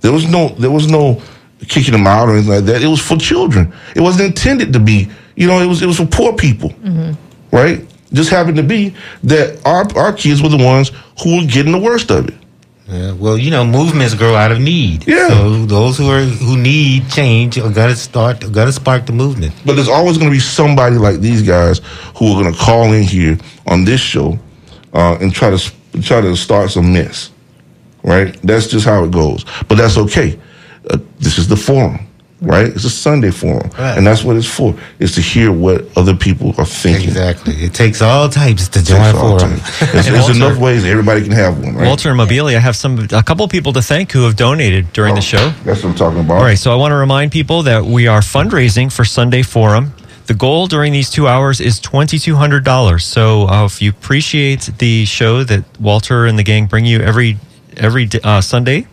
[0.00, 1.20] There was no there was no
[1.66, 2.82] kicking them out or anything like that.
[2.82, 3.72] It was for children.
[3.96, 6.72] It wasn't intended to be, you know, it was it was for poor people.
[7.50, 7.84] Right?
[8.12, 8.94] Just happened to be
[9.24, 10.92] that our our kids were the ones
[11.22, 12.34] who were getting the worst of it.
[12.88, 15.06] Yeah, well, you know, movements grow out of need.
[15.06, 15.28] Yeah.
[15.28, 19.52] So those who are who need change are gonna start, are gonna spark the movement.
[19.66, 21.82] But there's always going to be somebody like these guys
[22.16, 24.38] who are going to call in here on this show
[24.94, 27.30] uh, and try to try to start some mess.
[28.02, 28.34] Right?
[28.40, 29.44] That's just how it goes.
[29.68, 30.38] But that's okay.
[30.90, 31.98] Uh, this is the forum,
[32.40, 32.66] right?
[32.66, 33.96] It's a Sunday forum, Right.
[33.98, 34.74] and that's what it's for.
[34.98, 37.08] Is to hear what other people are thinking.
[37.08, 37.54] Exactly.
[37.54, 39.50] It takes all types to join a forum.
[39.80, 41.86] There's, there's Walter- enough ways everybody can have one, right?
[41.86, 45.20] Walter and Mobilia have some a couple people to thank who have donated during the
[45.20, 45.50] show.
[45.64, 46.38] That's what I'm talking about.
[46.38, 49.92] All right, so I want to remind people that we are fundraising for Sunday Forum.
[50.26, 53.00] The goal during these two hours is $2,200.
[53.02, 57.38] So uh, if you appreciate the show that Walter and the gang bring you every
[57.78, 58.86] every uh, Sunday,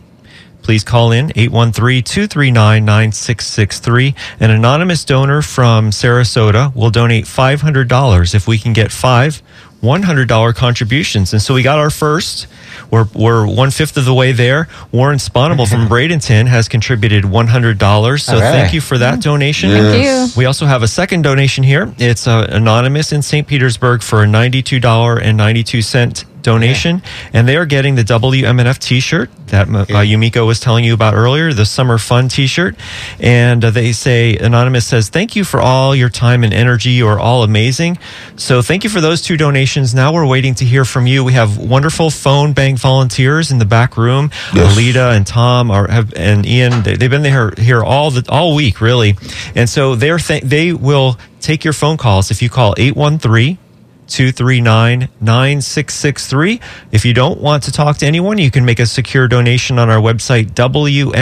[0.66, 4.16] please call in 813-239-9663.
[4.40, 9.40] An anonymous donor from Sarasota will donate $500 if we can get five
[9.80, 11.32] $100 contributions.
[11.32, 12.48] And so we got our first.
[12.90, 14.66] We're, we're one fifth of the way there.
[14.90, 18.20] Warren Sponable from Bradenton has contributed $100.
[18.20, 18.40] So right.
[18.40, 19.70] thank you for that donation.
[19.70, 20.26] Thank you.
[20.36, 21.94] We also have a second donation here.
[21.98, 23.46] It's uh, anonymous in St.
[23.46, 27.02] Petersburg for a $92.92 donation.
[27.32, 31.14] And they are getting the WMNF t shirt that uh, Yumiko was telling you about
[31.14, 32.76] earlier, the Summer Fun t shirt.
[33.20, 36.90] And uh, they say, Anonymous says, Thank you for all your time and energy.
[36.90, 37.98] You're all amazing.
[38.36, 39.94] So thank you for those two donations.
[39.94, 41.24] Now we're waiting to hear from you.
[41.24, 44.30] We have wonderful phone bank volunteers in the back room.
[44.54, 44.76] Yes.
[44.76, 46.82] Alita and Tom are have, and Ian.
[46.82, 49.16] They, they've been here here all the all week really,
[49.54, 53.58] and so they're th- they will take your phone calls if you call 813
[54.06, 56.60] 239 9663.
[56.92, 59.90] If you don't want to talk to anyone, you can make a secure donation on
[59.90, 61.16] our website, WMNF.org.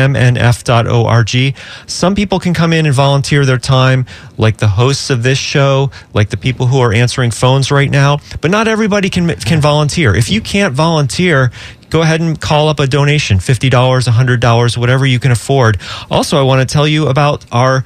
[1.86, 4.06] Some people can come in and volunteer their time,
[4.38, 8.18] like the hosts of this show, like the people who are answering phones right now,
[8.40, 10.14] but not everybody can, can volunteer.
[10.14, 11.50] If you can't volunteer,
[11.90, 15.80] go ahead and call up a donation $50, $100, whatever you can afford.
[16.10, 17.84] Also, I want to tell you about our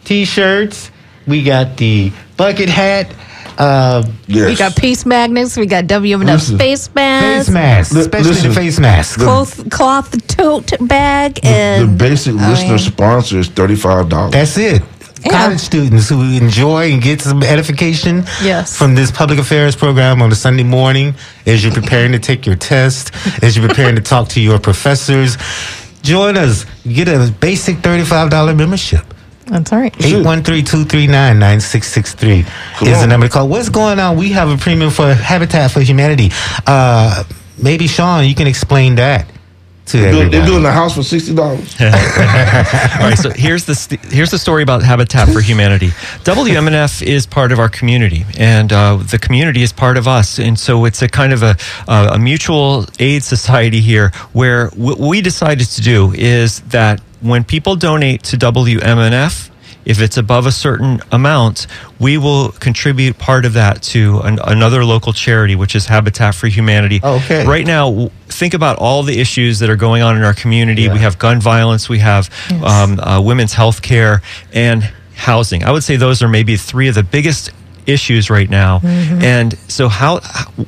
[0.05, 0.91] T-shirts.
[1.27, 3.13] We got the bucket hat,
[3.57, 4.49] uh, Yes.
[4.49, 5.57] We got peace magnets.
[5.57, 6.57] We got WMNF Listen.
[6.57, 8.49] face face masks, mask, especially listen.
[8.49, 9.19] the face mask.
[9.19, 14.31] cloth, cloth tote bag, the and the basic I listener mean, sponsor is thirty-five dollars.
[14.31, 14.81] That's it.
[15.25, 15.43] Yeah.
[15.45, 18.75] College students who enjoy and get some edification Yes.
[18.77, 22.55] from this public affairs program on a Sunday morning as you're preparing to take your
[22.55, 25.37] test, as you're preparing to talk to your professors.
[26.01, 26.65] Join us.
[26.85, 29.05] Get a basic $35 membership.
[29.45, 29.93] That's all right.
[29.93, 32.45] 813-239-9663
[32.77, 33.47] Come is the number to call.
[33.47, 34.17] What's going on?
[34.17, 36.31] We have a premium for Habitat for Humanity.
[36.65, 37.23] Uh,
[37.61, 39.27] maybe Sean, you can explain that
[39.85, 40.29] to They're, everybody.
[40.29, 41.75] they're doing the house for sixty dollars.
[41.81, 45.89] All right, so here's the st- here's the story about Habitat for Humanity.
[46.23, 50.57] WMNF is part of our community, and uh, the community is part of us, and
[50.57, 51.55] so it's a kind of a
[51.87, 57.43] uh, a mutual aid society here, where what we decided to do is that when
[57.43, 59.49] people donate to WMNF.
[59.85, 61.67] If it's above a certain amount,
[61.99, 66.47] we will contribute part of that to an, another local charity, which is Habitat for
[66.47, 66.99] Humanity.
[67.03, 67.45] Okay.
[67.45, 70.83] Right now, think about all the issues that are going on in our community.
[70.83, 70.93] Yeah.
[70.93, 72.29] We have gun violence, we have
[72.63, 74.21] um, uh, women's health care,
[74.53, 74.83] and
[75.15, 75.63] housing.
[75.63, 77.51] I would say those are maybe three of the biggest
[77.87, 78.79] issues right now.
[78.79, 79.21] Mm-hmm.
[79.21, 80.19] And so, how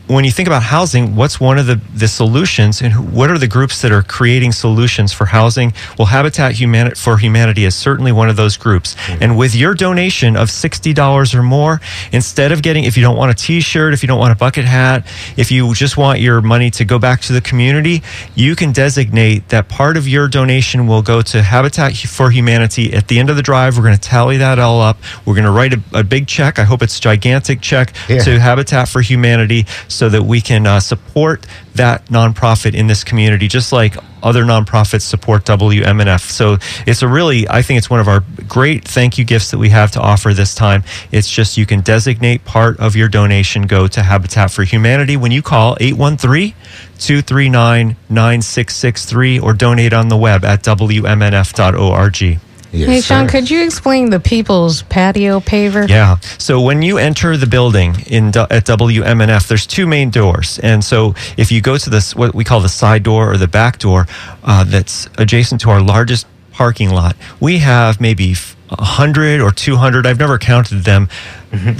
[0.07, 3.37] when you think about housing, what's one of the the solutions, and who, what are
[3.37, 5.73] the groups that are creating solutions for housing?
[5.97, 8.95] Well, Habitat Humani- for Humanity is certainly one of those groups.
[8.95, 9.23] Mm-hmm.
[9.23, 13.17] And with your donation of sixty dollars or more, instead of getting, if you don't
[13.17, 15.05] want a T-shirt, if you don't want a bucket hat,
[15.37, 18.01] if you just want your money to go back to the community,
[18.35, 22.93] you can designate that part of your donation will go to Habitat for Humanity.
[22.93, 24.97] At the end of the drive, we're going to tally that all up.
[25.25, 26.59] We're going to write a, a big check.
[26.59, 28.23] I hope it's gigantic check Yeah.
[28.23, 33.47] to Habitat for Humanity so that we can uh, support that nonprofit in this community,
[33.47, 36.21] just like other nonprofits support WMNF.
[36.31, 39.59] So it's a really, I think it's one of our great thank you gifts that
[39.59, 40.83] we have to offer this time.
[41.11, 45.31] It's just you can designate part of your donation go to Habitat for Humanity when
[45.31, 46.53] you call 813
[46.97, 52.39] 239 9663 or donate on the web at WMNF.org.
[52.75, 53.31] Yes, hey, Sean, sir.
[53.31, 55.87] could you explain the People's Patio Paver?
[55.87, 56.17] Yeah.
[56.37, 61.15] So when you enter the building in at WMNF, there's two main doors, and so
[61.37, 64.07] if you go to this what we call the side door or the back door,
[64.43, 69.51] uh, that's adjacent to our largest parking lot, we have maybe f- a hundred or
[69.51, 70.05] two hundred.
[70.07, 71.07] I've never counted them.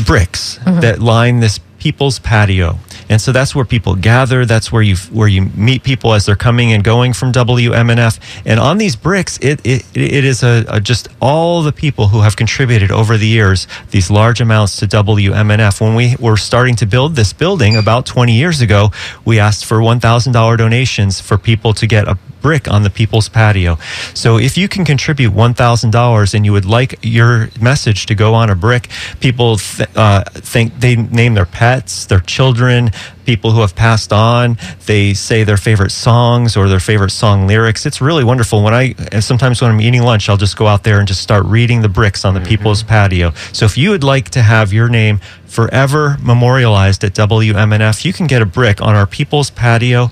[0.05, 2.79] Bricks that line this people's patio.
[3.09, 4.43] And so that's where people gather.
[4.43, 8.19] That's where you where you meet people as they're coming and going from WMNF.
[8.43, 12.21] And on these bricks, it it, it is a, a just all the people who
[12.21, 15.79] have contributed over the years these large amounts to WMNF.
[15.79, 18.89] When we were starting to build this building about 20 years ago,
[19.23, 23.75] we asked for $1,000 donations for people to get a brick on the people's patio.
[24.13, 28.51] So if you can contribute $1,000 and you would like your message to go on
[28.51, 28.87] a brick,
[29.19, 32.91] people th- uh, think they name their pets, their children,
[33.25, 34.57] people who have passed on.
[34.85, 37.87] They say their favorite songs or their favorite song lyrics.
[37.87, 38.63] It's really wonderful.
[38.63, 41.45] When I sometimes when I'm eating lunch, I'll just go out there and just start
[41.45, 43.31] reading the bricks on the people's patio.
[43.51, 48.27] So if you would like to have your name forever memorialized at WMNF, you can
[48.27, 50.11] get a brick on our people's patio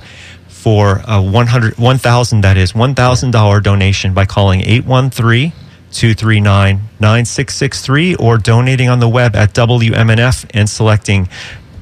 [0.64, 5.52] for a 100 1000 that is $1000 donation by calling 813
[5.92, 11.28] 239 9663 or donating on the web at WMNF and selecting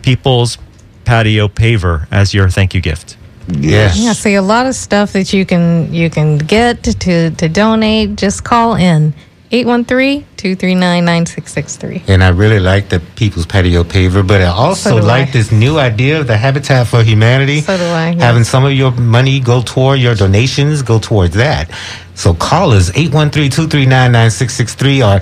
[0.01, 0.57] People's
[1.05, 3.17] Patio Paver as your thank you gift.
[3.47, 3.99] Yes.
[3.99, 8.15] Yeah, see a lot of stuff that you can you can get to to donate.
[8.15, 9.13] Just call in
[9.52, 12.04] 813-239-9663.
[12.08, 15.32] And I really like the People's Patio Paver, but I also So like I.
[15.32, 17.62] this new idea of the Habitat for Humanity.
[17.62, 18.22] So do I, yes.
[18.22, 21.70] Having some of your money go toward your donations, go towards that.
[22.16, 25.20] So call us 813-239-9663 or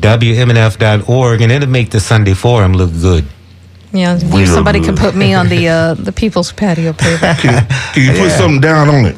[0.00, 3.24] WMNF.org and it'll make the Sunday Forum look good.
[3.92, 4.86] Yeah, We somebody good.
[4.86, 7.38] can put me on the uh, the People's Patio Paver.
[7.38, 9.16] Can, can you put something down on it?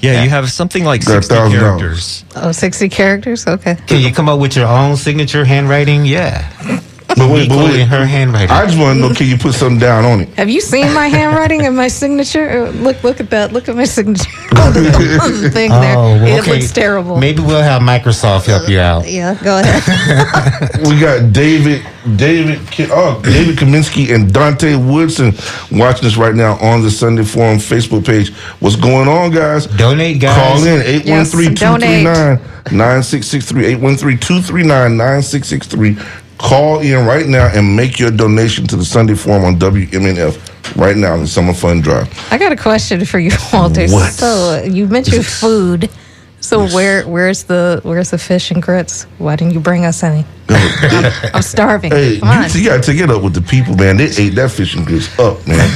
[0.00, 1.50] Yeah, you have something like Got 60 $1,000.
[1.58, 2.24] characters.
[2.36, 3.46] oh, 60 characters?
[3.46, 3.76] Okay.
[3.86, 6.04] Can you come up with your own signature handwriting?
[6.06, 6.77] Yeah.
[7.18, 7.80] But wait, but wait.
[7.80, 8.50] in her handwriting.
[8.50, 10.28] I just want to know, can you put something down on it?
[10.36, 12.66] Have you seen my handwriting and my signature?
[12.66, 13.52] Uh, Look, look at that.
[13.52, 15.68] Look at my signature on the, on the there.
[15.96, 16.52] Oh, well, It okay.
[16.52, 17.16] looks terrible.
[17.18, 19.06] Maybe we'll have Microsoft help you out.
[19.08, 19.82] Yeah, go ahead.
[20.88, 21.82] We got David,
[22.16, 22.60] David,
[22.92, 25.32] oh, David Kaminsky and Dante Woodson
[25.72, 28.32] watching us right now on the Sunday Forum Facebook page.
[28.60, 29.66] What's going on, guys?
[29.66, 30.36] Donate, guys.
[30.36, 33.76] Call in Yes, 813-239-9663.
[33.76, 35.98] 813-239-9663.
[36.38, 40.96] Call in right now and make your donation to the Sunday Forum on WMNF right
[40.96, 42.08] now in the Summer Fun Drive.
[42.32, 43.88] I got a question for you, Walter.
[43.88, 44.12] What?
[44.12, 45.90] So uh, you mentioned food.
[46.40, 49.04] So where where's the where's the fish and grits?
[49.18, 50.24] Why didn't you bring us any?
[50.48, 51.90] I'm starving.
[51.90, 52.48] Hey, Come on.
[52.50, 53.96] you, you gotta take it up with the people, man.
[53.96, 55.68] They ate that fish and grits up, man.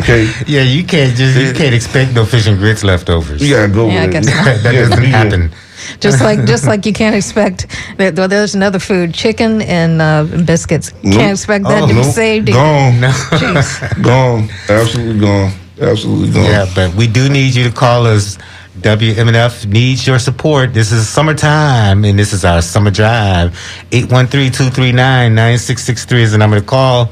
[0.00, 3.42] Okay, Yeah, you can't just you can't expect no fish and grits leftovers.
[3.46, 3.88] you gotta go.
[3.90, 4.24] Yeah, I with it.
[4.24, 4.44] guess not.
[4.62, 5.52] that Yeah, doesn't be happen.
[6.00, 7.66] Just like just like you can't expect
[7.98, 10.92] that well, there's another food, chicken and uh, biscuits.
[11.02, 11.14] Nope.
[11.14, 12.12] Can't expect that Oh, to be nope.
[12.12, 12.48] saved.
[12.52, 13.12] Gone, No.
[14.02, 16.44] Gone, absolutely gone, absolutely gone.
[16.44, 18.38] Yeah, but we do need you to call us.
[18.80, 20.72] WMNF needs your support.
[20.72, 23.50] This is summertime, and this is our summer drive.
[23.90, 27.10] 813-239-9663 is the number to call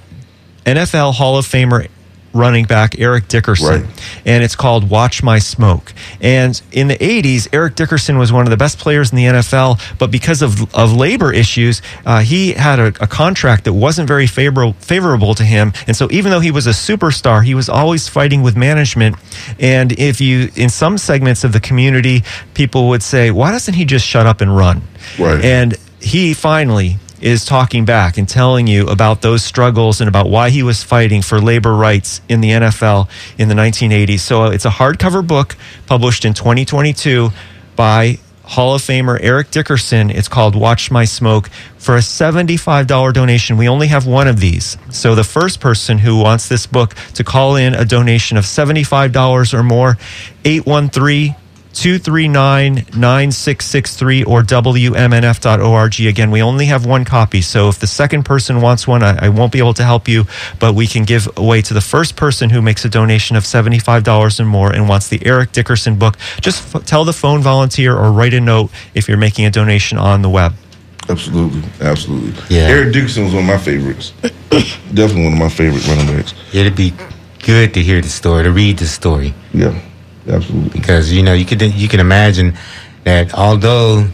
[0.65, 1.89] NFL Hall of Famer
[2.35, 3.85] running back Eric Dickerson, Right.
[4.25, 5.93] and it's called Watch My Smoke.
[6.21, 9.79] And in the 80s, Eric Dickerson was one of the best players in the NFL,
[9.97, 14.27] but because of, of labor issues, uh, he had a, a contract that wasn't very
[14.27, 15.71] favorable, favorable to him.
[15.87, 19.15] And so even though he was a superstar, he was always fighting with management.
[19.59, 22.23] And if you, in some segments of the community,
[22.53, 24.81] people would say, why doesn't he just shut up and run?
[25.17, 25.43] Right.
[25.43, 30.51] And he finally is talking back and telling you about those struggles and about why
[30.51, 33.09] he was fighting for labor rights in the NFL
[33.39, 34.19] in the 1980s.
[34.19, 35.57] So uh, it's a hardcover book
[35.87, 37.31] published in 2022
[37.75, 40.11] by Hall of Famer Eric Dickerson.
[40.11, 41.49] It's called Watch My Smoke.
[41.79, 44.77] For a $75 donation, we only have one of these.
[44.91, 49.51] So the first person who wants this book to call in a donation of $75
[49.51, 49.97] or more,
[50.45, 51.35] 813
[51.75, 55.99] 239 9663 or WMNF.org.
[56.01, 57.41] Again, we only have one copy.
[57.41, 60.25] So if the second person wants one, I, I won't be able to help you,
[60.59, 64.39] but we can give away to the first person who makes a donation of $75
[64.39, 66.17] or more and wants the Eric Dickerson book.
[66.41, 69.97] Just f- tell the phone volunteer or write a note if you're making a donation
[69.97, 70.53] on the web.
[71.07, 72.33] Absolutely, absolutely.
[72.49, 72.63] Yeah.
[72.63, 74.11] Eric Dickerson was one of my favorites.
[74.93, 76.33] Definitely one of my favorite running backs.
[76.53, 76.93] It'd be
[77.43, 79.33] good to hear the story, to read the story.
[79.53, 79.79] Yeah,
[80.27, 80.69] absolutely.
[80.69, 82.53] because you know you could you can imagine
[83.03, 84.07] that although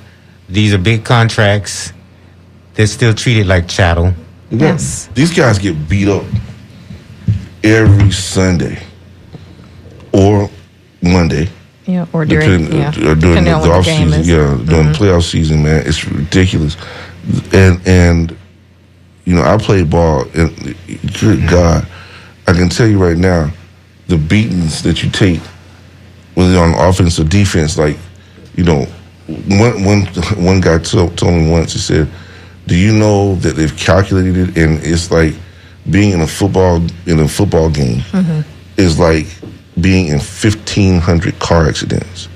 [0.50, 1.94] these are big contracts,
[2.76, 4.14] they're still treated like chattel.
[4.50, 5.08] Yes.
[5.14, 6.26] These guys get beat up
[7.64, 8.84] every Sunday
[10.12, 10.50] or
[11.02, 11.48] Monday.
[11.86, 14.20] Yeah, or during depending- yeah, uh, during depending the, on the off the season.
[14.20, 14.28] is.
[14.28, 14.60] Mm-hmm.
[14.60, 16.78] Yeah, during the playoff season, man, it's ridiculous.
[17.54, 18.38] And and
[19.26, 20.76] you know, I play ball, and
[21.20, 21.88] good God,
[22.48, 23.52] I can tell you right now,
[24.08, 25.40] the beatings that you take,
[26.36, 27.98] whether on offense or defense, like
[28.56, 28.86] you know,
[29.48, 30.02] one one
[30.38, 32.08] one guy told, told me once, he said,
[32.68, 35.34] "Do you know that they've calculated it, and it's like
[35.90, 38.42] being in a football in a football game Mm-hmm.
[38.78, 39.28] is like."
[39.80, 42.28] Being in fifteen hundred car accidents.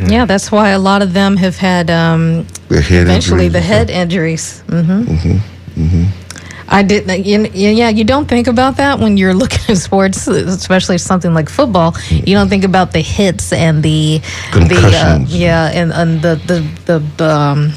[0.00, 3.60] Yeah, that's why a lot of them have had um, The head eventually injuries the
[3.60, 4.62] head injuries.
[4.66, 5.06] Mm.
[5.06, 5.38] Hmm.
[5.80, 6.25] Hmm
[6.68, 7.24] I didn't.
[7.24, 11.48] You, yeah, you don't think about that when you're looking at sports, especially something like
[11.48, 11.94] football.
[12.10, 14.20] You don't think about the hits and the
[14.52, 16.60] the uh, yeah, and, and the the
[17.18, 17.72] the um,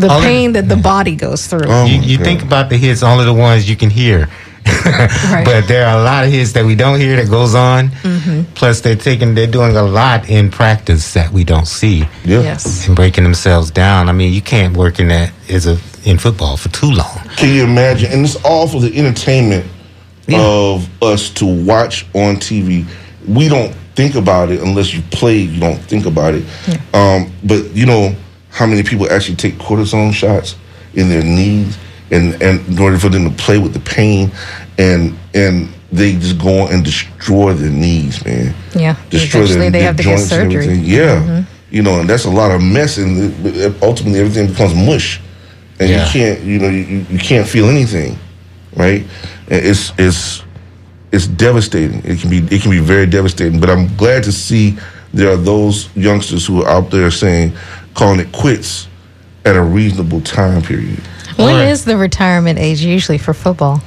[0.00, 1.66] the All the- pain that the body goes through.
[1.66, 4.28] Oh, You, you think about the hits, only the ones you can hear.
[4.84, 5.44] right.
[5.46, 7.88] But there are a lot of hits that we don't hear that goes on.
[7.88, 8.52] Mm-hmm.
[8.54, 12.42] Plus, they're taking, they're doing a lot in practice that we don't see Yeah.
[12.42, 12.86] Yes.
[12.86, 14.08] and breaking themselves down.
[14.10, 17.18] I mean, you can't work in that as a in football for too long.
[17.36, 18.12] Can you imagine?
[18.12, 19.66] And it's all for the entertainment
[20.32, 22.86] of us to watch on TV.
[23.26, 25.38] We don't think about it unless you play.
[25.38, 26.44] You don't think about it.
[26.94, 28.14] Um, but you know
[28.50, 30.56] how many people actually take cortisone shots
[30.94, 31.78] in their knees,
[32.10, 34.30] and and in order for them to play with the pain,
[34.78, 38.54] and and they just go on and destroy their knees, man.
[38.74, 38.96] Yeah.
[39.08, 40.64] Destroy their, they their have to get joints and surgery.
[40.64, 40.72] Mm-hmm.
[40.72, 40.84] everything.
[40.84, 41.44] Yeah.
[41.70, 43.34] You know, and that's a lot of mess, and
[43.82, 45.20] ultimately everything becomes mush
[45.80, 46.04] and Yeah.
[46.04, 48.18] you can't you know you, you- you can't feel anything
[48.76, 49.02] right?
[49.50, 50.42] And it's it's
[51.10, 52.02] it's devastating.
[52.04, 53.60] It can be it can be very devastating.
[53.60, 54.76] But i'm glad to see
[55.14, 57.52] there are those youngsters who are out there saying
[57.94, 58.86] calling it quits
[59.44, 61.00] at a reasonable time period.
[61.36, 62.80] When Or- is the retirement age?
[62.82, 63.80] Usually for football?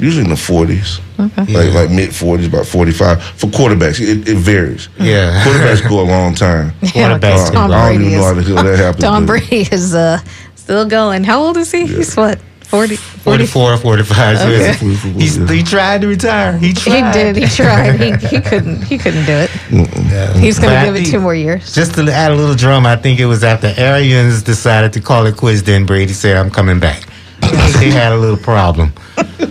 [0.00, 1.52] usually in the 40s Okay.
[1.52, 4.88] like like mid 40s about 45 for quarterbacks it, it varies.
[5.00, 5.42] Yeah.
[5.44, 6.70] quarterbacks go a long time.
[6.82, 9.40] Quarterbacks Uh, Tom i don't Brady even know how the hell that happened Tom but-
[9.40, 10.20] Brady is uh,
[10.68, 11.24] still going.
[11.24, 11.86] How old is he?
[11.86, 12.38] He's what?
[12.60, 12.96] 40?
[12.96, 13.46] 40?
[13.46, 14.36] 44, 45.
[14.36, 14.74] Okay.
[15.14, 16.58] he's, he tried to retire.
[16.58, 17.36] He tried He did.
[17.36, 17.98] He tried.
[17.98, 18.82] He, he couldn't.
[18.82, 20.36] He couldn't do it.
[20.36, 21.74] He's going to give it two more years.
[21.74, 25.24] Just to add a little drama, I think it was after Arians decided to call
[25.24, 27.08] it quits, then Brady said, I'm coming back.
[27.40, 28.92] I think they had a little problem.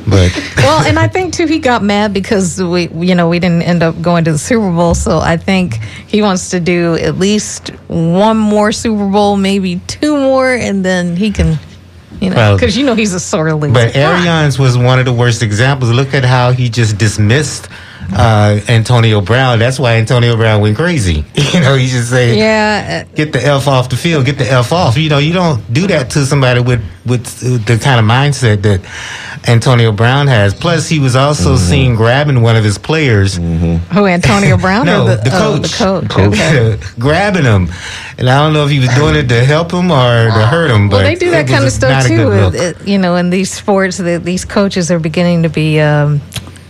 [0.08, 3.64] But Well, and I think too he got mad because we, you know, we didn't
[3.64, 4.96] end up going to the Super Bowl.
[4.96, 5.76] So I think
[6.08, 11.16] he wants to do at least one more Super Bowl, maybe two more, and then
[11.16, 11.60] he can,
[12.22, 13.74] you know, Well, because you know he's a sore loser.
[13.74, 15.92] But Arians was one of the worst examples.
[15.92, 17.68] Look at how he just dismissed
[18.14, 19.60] uh, Antonio Brown.
[19.60, 21.26] That's why Antonio Brown went crazy.
[21.58, 24.26] You know, he just said, yeah, uh, "Get the f off the field.
[24.26, 27.78] Get the f off." You know, you don't do that to somebody with with the
[27.80, 28.82] kind of mindset that
[29.48, 30.54] Antonio Brown has.
[30.54, 33.38] Plus, he was also seen grabbing one of his players.
[33.38, 35.72] who Antonio Brown No, or the, the oh, coach.
[35.72, 36.34] the coach.
[36.34, 36.78] Okay.
[37.00, 37.70] grabbing him,
[38.18, 40.70] and I don't know if he was doing it to help him or to hurt
[40.70, 40.90] him.
[40.90, 42.18] But Well, they do that kind of stuff too.
[42.18, 42.82] good With, look.
[42.82, 46.22] it, you know, in these sports, the, these coaches are beginning to be um,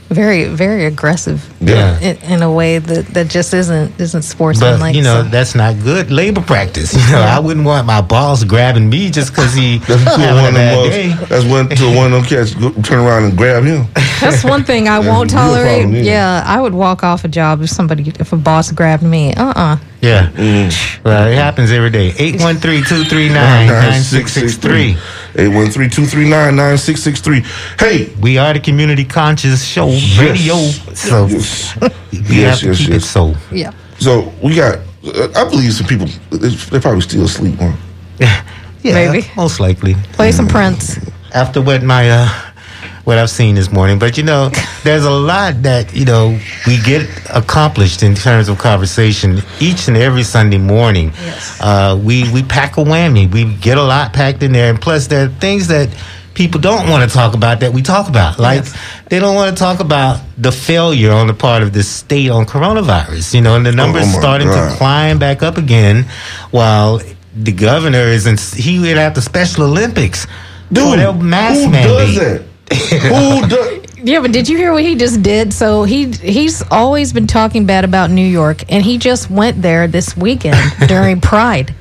[0.09, 1.47] very, very aggressive.
[1.59, 1.99] Yeah.
[1.99, 4.93] In, in a way that, that just isn't isn't sportsmanlike.
[4.93, 5.29] But you know so.
[5.29, 6.93] that's not good labor practice.
[6.93, 10.45] You know, I wouldn't want my boss grabbing me just because he That's having one
[10.45, 11.25] a of them bad day.
[11.25, 12.53] that's when until one of them cats
[12.87, 13.85] turn around and grab him.
[14.21, 15.81] That's one thing I won't tolerate.
[15.83, 16.01] problem, yeah.
[16.03, 19.33] Yeah, I would walk off a job if somebody, if a boss grabbed me.
[19.35, 20.71] Uh uh Yeah, Mm.
[21.03, 22.11] well, it happens every day.
[22.11, 24.95] 813-239-9663.
[25.35, 27.43] 813-239-9663.
[27.79, 29.87] Hey, We are the community conscious show
[30.19, 30.55] radio,
[30.93, 31.75] so yes.
[31.81, 31.89] we
[32.19, 33.03] Yes, have to yes, keep yes.
[33.03, 33.35] it so.
[33.51, 33.71] Yeah.
[33.99, 34.79] So we got.
[35.05, 36.07] uh, I believe some people.
[36.29, 37.55] they're probably still asleep.
[37.59, 37.71] Huh?
[38.83, 39.27] Yeah, Maybe.
[39.35, 39.95] most likely.
[40.13, 40.99] Play some Prince.
[41.33, 42.29] after what my uh
[43.07, 43.99] what I've seen this morning.
[43.99, 44.49] But you know,
[44.83, 46.37] there's a lot that you know
[46.67, 51.13] we get accomplished in terms of conversation each and every Sunday morning.
[51.23, 51.57] Yes.
[51.61, 53.31] Uh, we we pack a whammy.
[53.31, 55.87] We get a lot packed in there, and plus there are things that
[56.33, 58.39] people don't want to talk about that we talk about.
[58.39, 58.75] Like Yes.
[59.09, 62.45] they don't want to talk about the failure on the part of the state on
[62.45, 63.33] coronavirus.
[63.33, 66.05] You know, and the numbers Oh, my starting to climb back up again,
[66.51, 66.99] while
[67.33, 70.27] the governor is in, he would have the Special Olympics.
[70.73, 71.97] Dude, Oh, they'll mask who mandate.
[71.97, 72.41] does that?
[72.73, 73.83] who does?
[74.03, 75.53] Yeah, but did you hear what he just did?
[75.53, 79.87] So he he's always been talking bad about New York, and he just went there
[79.87, 80.57] this weekend
[80.87, 81.73] during Pride.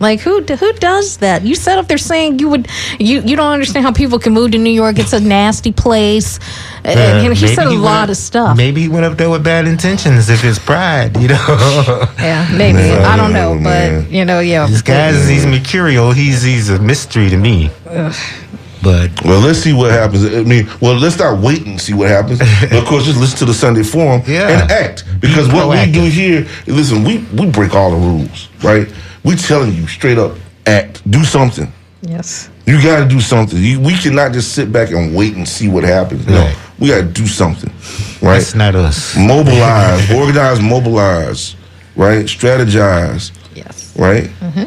[0.00, 1.42] Like who who does that?
[1.42, 2.66] You said up there saying you would
[2.98, 4.98] you you don't understand how people can move to New York.
[4.98, 6.40] It's a nasty place,
[6.82, 8.56] and, and he Uh, said a went lot up- of stuff.
[8.56, 10.30] Maybe he went up there with bad intentions.
[10.30, 11.44] If it's pride, you know,
[12.18, 14.04] Yeah, maybe Man, I don't know, oh, man.
[14.04, 14.66] but you know, yeah.
[14.66, 16.10] this guy's he's mercurial.
[16.12, 17.70] He's he's a mystery to me.
[18.82, 20.24] But Well, let's see what happens.
[20.24, 22.38] I mean, well, let's not wait and see what happens.
[22.60, 24.48] But of course, just listen to the Sunday Forum Yeah.
[24.62, 28.88] and act because what we do here, listen, we we break all the rules, right?
[29.24, 30.32] We telling you straight up,
[30.66, 31.72] act, do something.
[32.02, 32.50] Yes.
[32.66, 33.58] You got to do something.
[33.62, 36.26] You, we cannot just sit back and wait and see what happens.
[36.26, 36.56] No, Right.
[36.80, 37.70] we got to do something,
[38.20, 38.38] right?
[38.38, 39.14] that's not us.
[39.16, 41.54] mobilize, organize, mobilize,
[41.94, 42.26] right?
[42.26, 43.92] Strategize, Yes.
[43.96, 44.24] right?
[44.40, 44.64] Mm-hmm.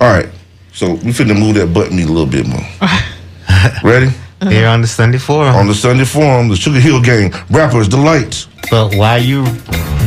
[0.00, 0.28] All right.
[0.72, 2.64] So we finna move that button a little bit more.
[3.84, 4.06] Ready?
[4.06, 4.48] Mm-hmm.
[4.50, 5.54] Here on the Sunday Forum.
[5.54, 8.46] On the Sunday Forum, the Sugar Hill Gang, rappers, Delight.
[8.70, 9.44] But while you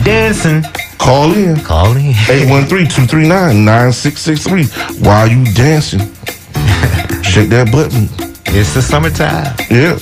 [0.04, 0.64] dancing,
[0.98, 1.60] Call in.
[1.62, 2.14] call in.
[2.14, 5.06] 813-239-9663.
[5.06, 6.00] While you dancing,
[7.24, 8.08] shake that button.
[8.56, 9.54] It's the summertime.
[9.70, 9.98] Yeah.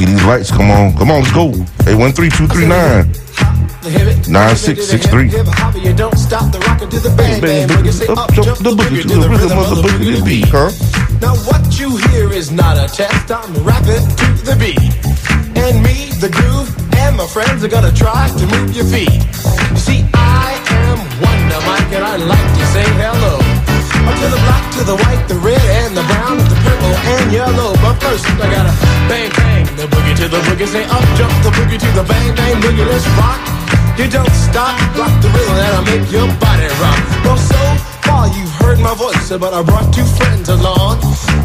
[0.00, 0.96] See these lights come on.
[0.96, 1.50] Come on, let's go.
[1.84, 3.28] 813-239.
[4.28, 5.94] 9663.
[5.94, 7.70] Don't stop the rocket to the bang bang
[8.16, 10.48] up jump the boogie to the rhythm of the boogie to beat.
[10.48, 10.70] Huh?
[11.20, 13.30] Now what you hear is not a test.
[13.30, 14.78] I'm rapping to the beat,
[15.56, 19.24] and me, the groove, and my friends are gonna try to move your feet.
[19.70, 23.39] You see, I am Wonder Mike, and I like to say hello.
[24.08, 27.32] Up to the black, to the white, the red, and the brown, the purple, and
[27.32, 27.74] yellow.
[27.84, 28.74] But first, I gotta
[29.10, 30.68] bang bang the boogie to the boogie.
[30.68, 32.86] Say up jump the boogie to the bang bang boogie.
[32.86, 33.40] Let's rock.
[34.00, 37.00] You don't stop, rock the rhythm that'll make your body rock.
[37.24, 37.60] Well, so
[38.08, 41.02] far you've heard my voice, but I brought two friends along.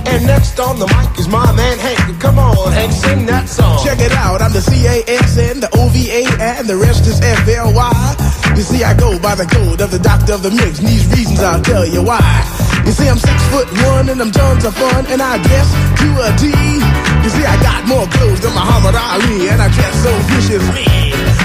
[0.08, 2.20] And next on the mic is my man Hank.
[2.22, 3.84] Come on, Hank, sing that song.
[3.84, 8.35] Check it out, I'm the C-A-S-N, the O-V-A, and the rest is F-L-Y.
[8.56, 11.04] You see, I go by the code of the doctor of the mix, and these
[11.12, 12.24] reasons I'll tell you why.
[12.88, 15.68] You see, I'm six foot one, and I'm tons of fun, and I guess
[16.00, 16.48] to a D.
[16.48, 20.88] You see, I got more clothes than Muhammad Ali, and I dress so viciously.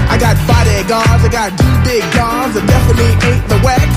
[0.06, 3.90] I got bodyguards, I got two big guns, that definitely ain't the whack.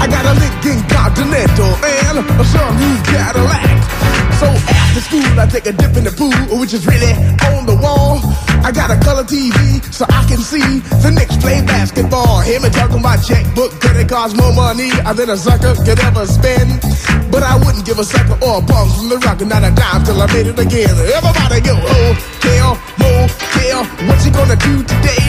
[0.00, 3.76] I got a Lincoln Continental and a sunroof Cadillac.
[4.40, 7.12] So after school, I take a dip in the pool, which is really
[7.44, 8.24] on the wall.
[8.64, 9.52] I got a color TV
[9.92, 12.40] so I can see the Knicks play basketball.
[12.40, 16.24] Hear me talking about checkbook, cause it costs more money than a sucker could ever
[16.24, 16.80] spend.
[17.28, 20.00] But I wouldn't give a sucker or a bum from the rock, not a dime
[20.08, 20.96] till I made it again.
[20.96, 25.28] Everybody go, oh, hotel, motel, what you gonna do today?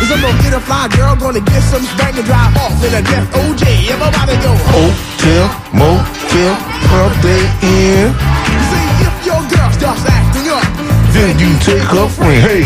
[0.00, 2.96] Is I'm gonna get a fly girl, gonna get some spank and drive off in
[2.96, 3.92] a death OJ.
[3.92, 4.88] Everybody go, oh,
[5.20, 6.52] Hotel, motel,
[6.88, 8.08] club they in.
[8.72, 10.29] See if your girl starts acting.
[11.12, 12.40] Then you take a friend.
[12.40, 12.62] Hey,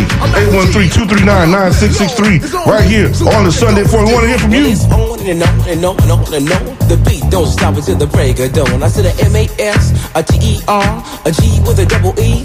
[0.53, 2.67] 813-239-9663.
[2.67, 4.67] Right here on the Sunday for we want to hear from you.
[4.67, 6.65] and on and on and on and on.
[6.89, 8.83] The beat don't stop until the break of dawn.
[8.83, 12.45] I said a M-A-S, a T-E-R, a G with a double E.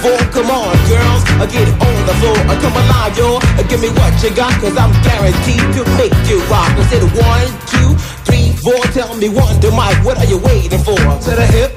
[0.00, 2.38] Come on, girls, I get on the floor.
[2.48, 3.36] I come alive, yo.
[3.36, 6.72] Uh, Give me what you got, cause I'm guaranteed to make you rock.
[6.88, 7.92] Said one, two,
[8.24, 8.80] three, four.
[8.96, 10.96] Tell me one, to Mike, what are you waiting for?
[10.96, 11.76] To the hip,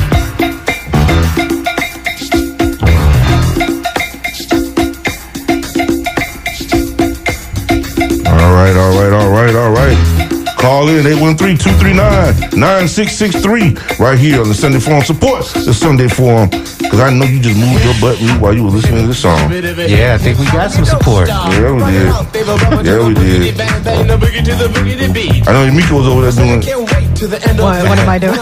[8.31, 9.97] All right, all right, all right, all right.
[10.57, 15.03] Call in 713-239-9663 right here on the Sunday Forum.
[15.03, 18.63] Support the Sunday Forum because I know you just moved your butt meat while you
[18.63, 19.49] were listening to this song.
[19.89, 21.27] Yeah, I think we got some support.
[21.29, 22.07] Yeah, we did.
[22.85, 23.41] Yeah, we did.
[25.47, 26.61] I know Mika was over there doing.
[27.21, 27.37] What,
[27.85, 28.33] what am I doing?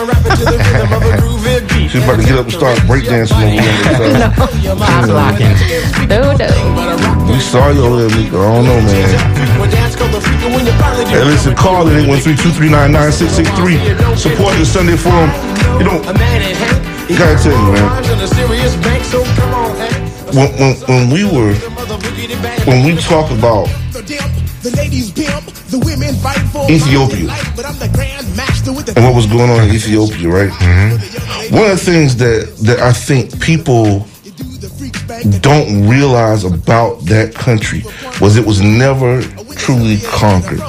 [1.91, 3.59] She's about to get up and start breakdancing over
[4.15, 4.31] there.
[4.31, 4.47] Pop
[5.11, 5.51] locking.
[6.07, 6.47] No, no.
[7.27, 8.37] We saw you over there, Mika.
[8.37, 9.19] I don't know, man.
[11.11, 14.15] Hey, listen, call it 813-239-9663.
[14.17, 15.29] Support the Sunday Forum.
[15.77, 15.99] You know,
[17.19, 17.91] gotta tell you, man.
[20.31, 21.53] When, when, when we were,
[22.63, 23.67] when we talk about
[26.69, 27.25] Ethiopia
[28.95, 30.49] and what was going on in Ethiopia, right?
[30.49, 31.55] Mm-hmm.
[31.55, 34.05] One of the things that that I think people
[35.41, 37.83] don't realize about that country
[38.21, 39.21] was it was never
[39.55, 40.59] truly conquered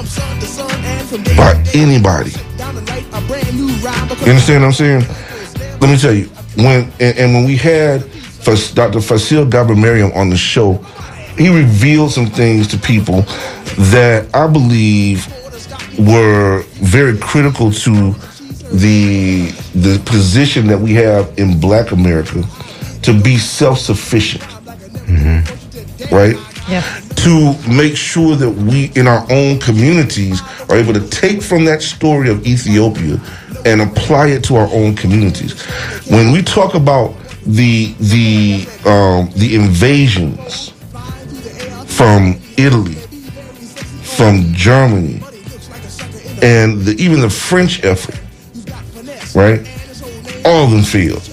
[1.37, 2.31] by anybody.
[4.25, 5.01] You understand what I'm saying?
[5.79, 6.25] Let me tell you,
[6.55, 8.99] when and, and when we had Fas- Dr.
[8.99, 10.73] Fasil Gabramariam on the show,
[11.37, 13.23] he revealed some things to people
[13.77, 15.27] that I believe
[15.99, 18.13] were very critical to
[18.71, 22.43] the the position that we have in Black America
[23.01, 24.43] to be self-sufficient,
[26.11, 26.35] right?
[26.69, 26.83] Yeah.
[27.15, 31.81] to make sure that we in our own communities are able to take from that
[31.81, 33.19] story of Ethiopia
[33.65, 35.61] and apply it to our own communities.
[36.09, 37.13] When we talk about
[37.45, 40.69] the the um, the invasions
[41.97, 42.97] from Italy,
[44.21, 45.19] from Germany,
[46.43, 48.19] and the, even the French effort,
[49.33, 49.67] right?
[50.45, 51.27] All of them failed.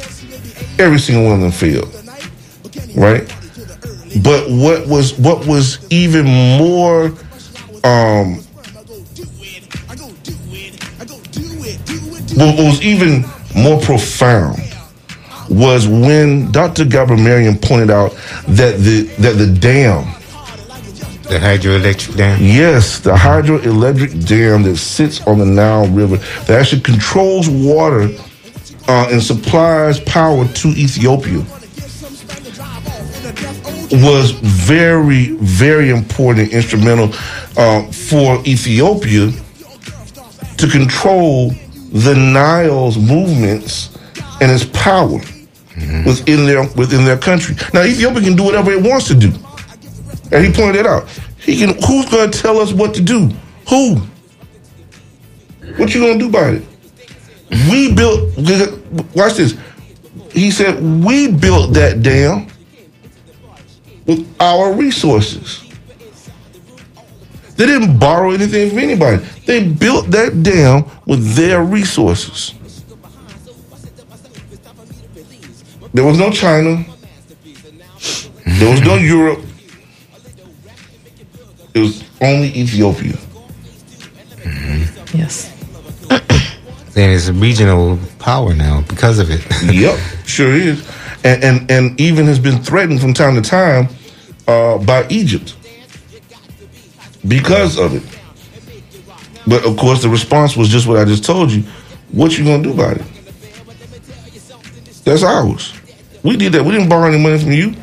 [0.78, 1.92] Every single one of them failed,
[2.96, 3.28] right?
[4.24, 7.08] But what was what was even more
[7.84, 8.36] um
[12.38, 14.62] what was even more profound
[15.50, 16.86] was when Dr.
[16.86, 18.12] Gabriel Gabramarian pointed out
[18.46, 20.06] that the that the dam,
[21.28, 22.40] The hydroelectric dam.
[22.42, 28.08] yes, the hydroelectric dam that sits on the Nile River that actually controls water
[28.88, 31.44] uh, and supplies power to Ethiopia
[33.90, 37.10] was very, very important, instrumental
[37.56, 39.30] uh, for Ethiopia
[40.56, 41.50] to control
[41.92, 43.96] the Nile's movements
[44.40, 45.20] and its power
[46.06, 47.54] within their within their country.
[47.72, 49.32] Now Ethiopia can do whatever it wants to do,
[50.30, 51.08] and he pointed out.
[51.38, 51.70] He can.
[51.86, 53.30] Who's going to tell us what to do?
[53.68, 53.96] Who?
[55.76, 56.62] What you going to do about it?
[57.70, 58.36] We built.
[59.14, 59.56] Watch this.
[60.32, 62.48] He said we built that dam
[64.06, 65.64] with our resources.
[67.56, 69.16] They didn't borrow anything from anybody.
[69.46, 72.54] They built that dam with their resources.
[75.92, 76.84] There was no China.
[78.46, 79.40] There was no Europe.
[81.78, 83.16] It was only Ethiopia.
[85.14, 85.54] Yes.
[86.96, 89.46] And it's a regional power now because of it.
[89.72, 90.84] yep, sure is.
[91.22, 93.86] And, and and even has been threatened from time to time
[94.48, 95.54] uh, by Egypt
[97.28, 98.02] because of it.
[99.46, 101.62] But of course, the response was just what I just told you.
[102.10, 103.06] What you gonna do about it?
[105.04, 105.72] That's ours.
[106.24, 106.64] We did that.
[106.64, 107.76] We didn't borrow any money from you.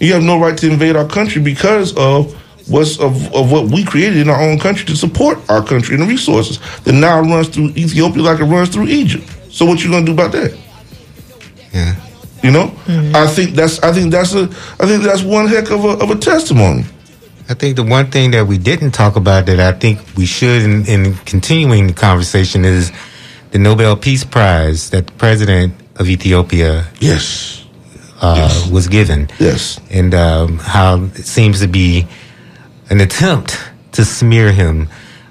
[0.00, 3.84] You have no right to invade our country because of what's of, of what we
[3.84, 7.48] created in our own country to support our country and the resources that now runs
[7.48, 9.24] through Ethiopia like it runs through Egypt.
[9.50, 10.56] So what you gonna do about that?
[11.72, 11.94] Yeah.
[12.42, 12.74] You know,
[13.14, 14.42] I think that's I think that's a
[14.80, 16.84] I think that's one heck of a of a testimony.
[17.48, 20.62] I think the one thing that we didn't talk about that I think we should
[20.62, 22.90] in, in continuing the conversation is
[23.52, 27.64] the Nobel Peace Prize that the president of Ethiopia Yes,
[28.20, 29.28] uh, was given.
[29.38, 32.06] yes, and um, how it seems to be
[32.90, 33.58] an attempt
[33.92, 34.88] to smear him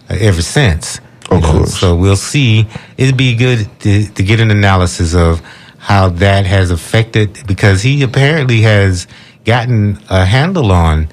[0.09, 0.99] uh, ever since.
[1.29, 1.79] Of course.
[1.79, 2.67] So we'll see.
[2.97, 5.41] It'd be good to, to get an analysis of
[5.77, 9.07] how that has affected because he apparently has
[9.45, 11.07] gotten a handle on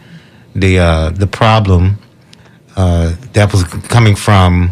[0.54, 1.98] the uh, the problem
[2.76, 4.70] uh, that was coming from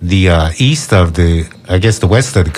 [0.00, 2.50] the uh, east of the, I guess, the west of the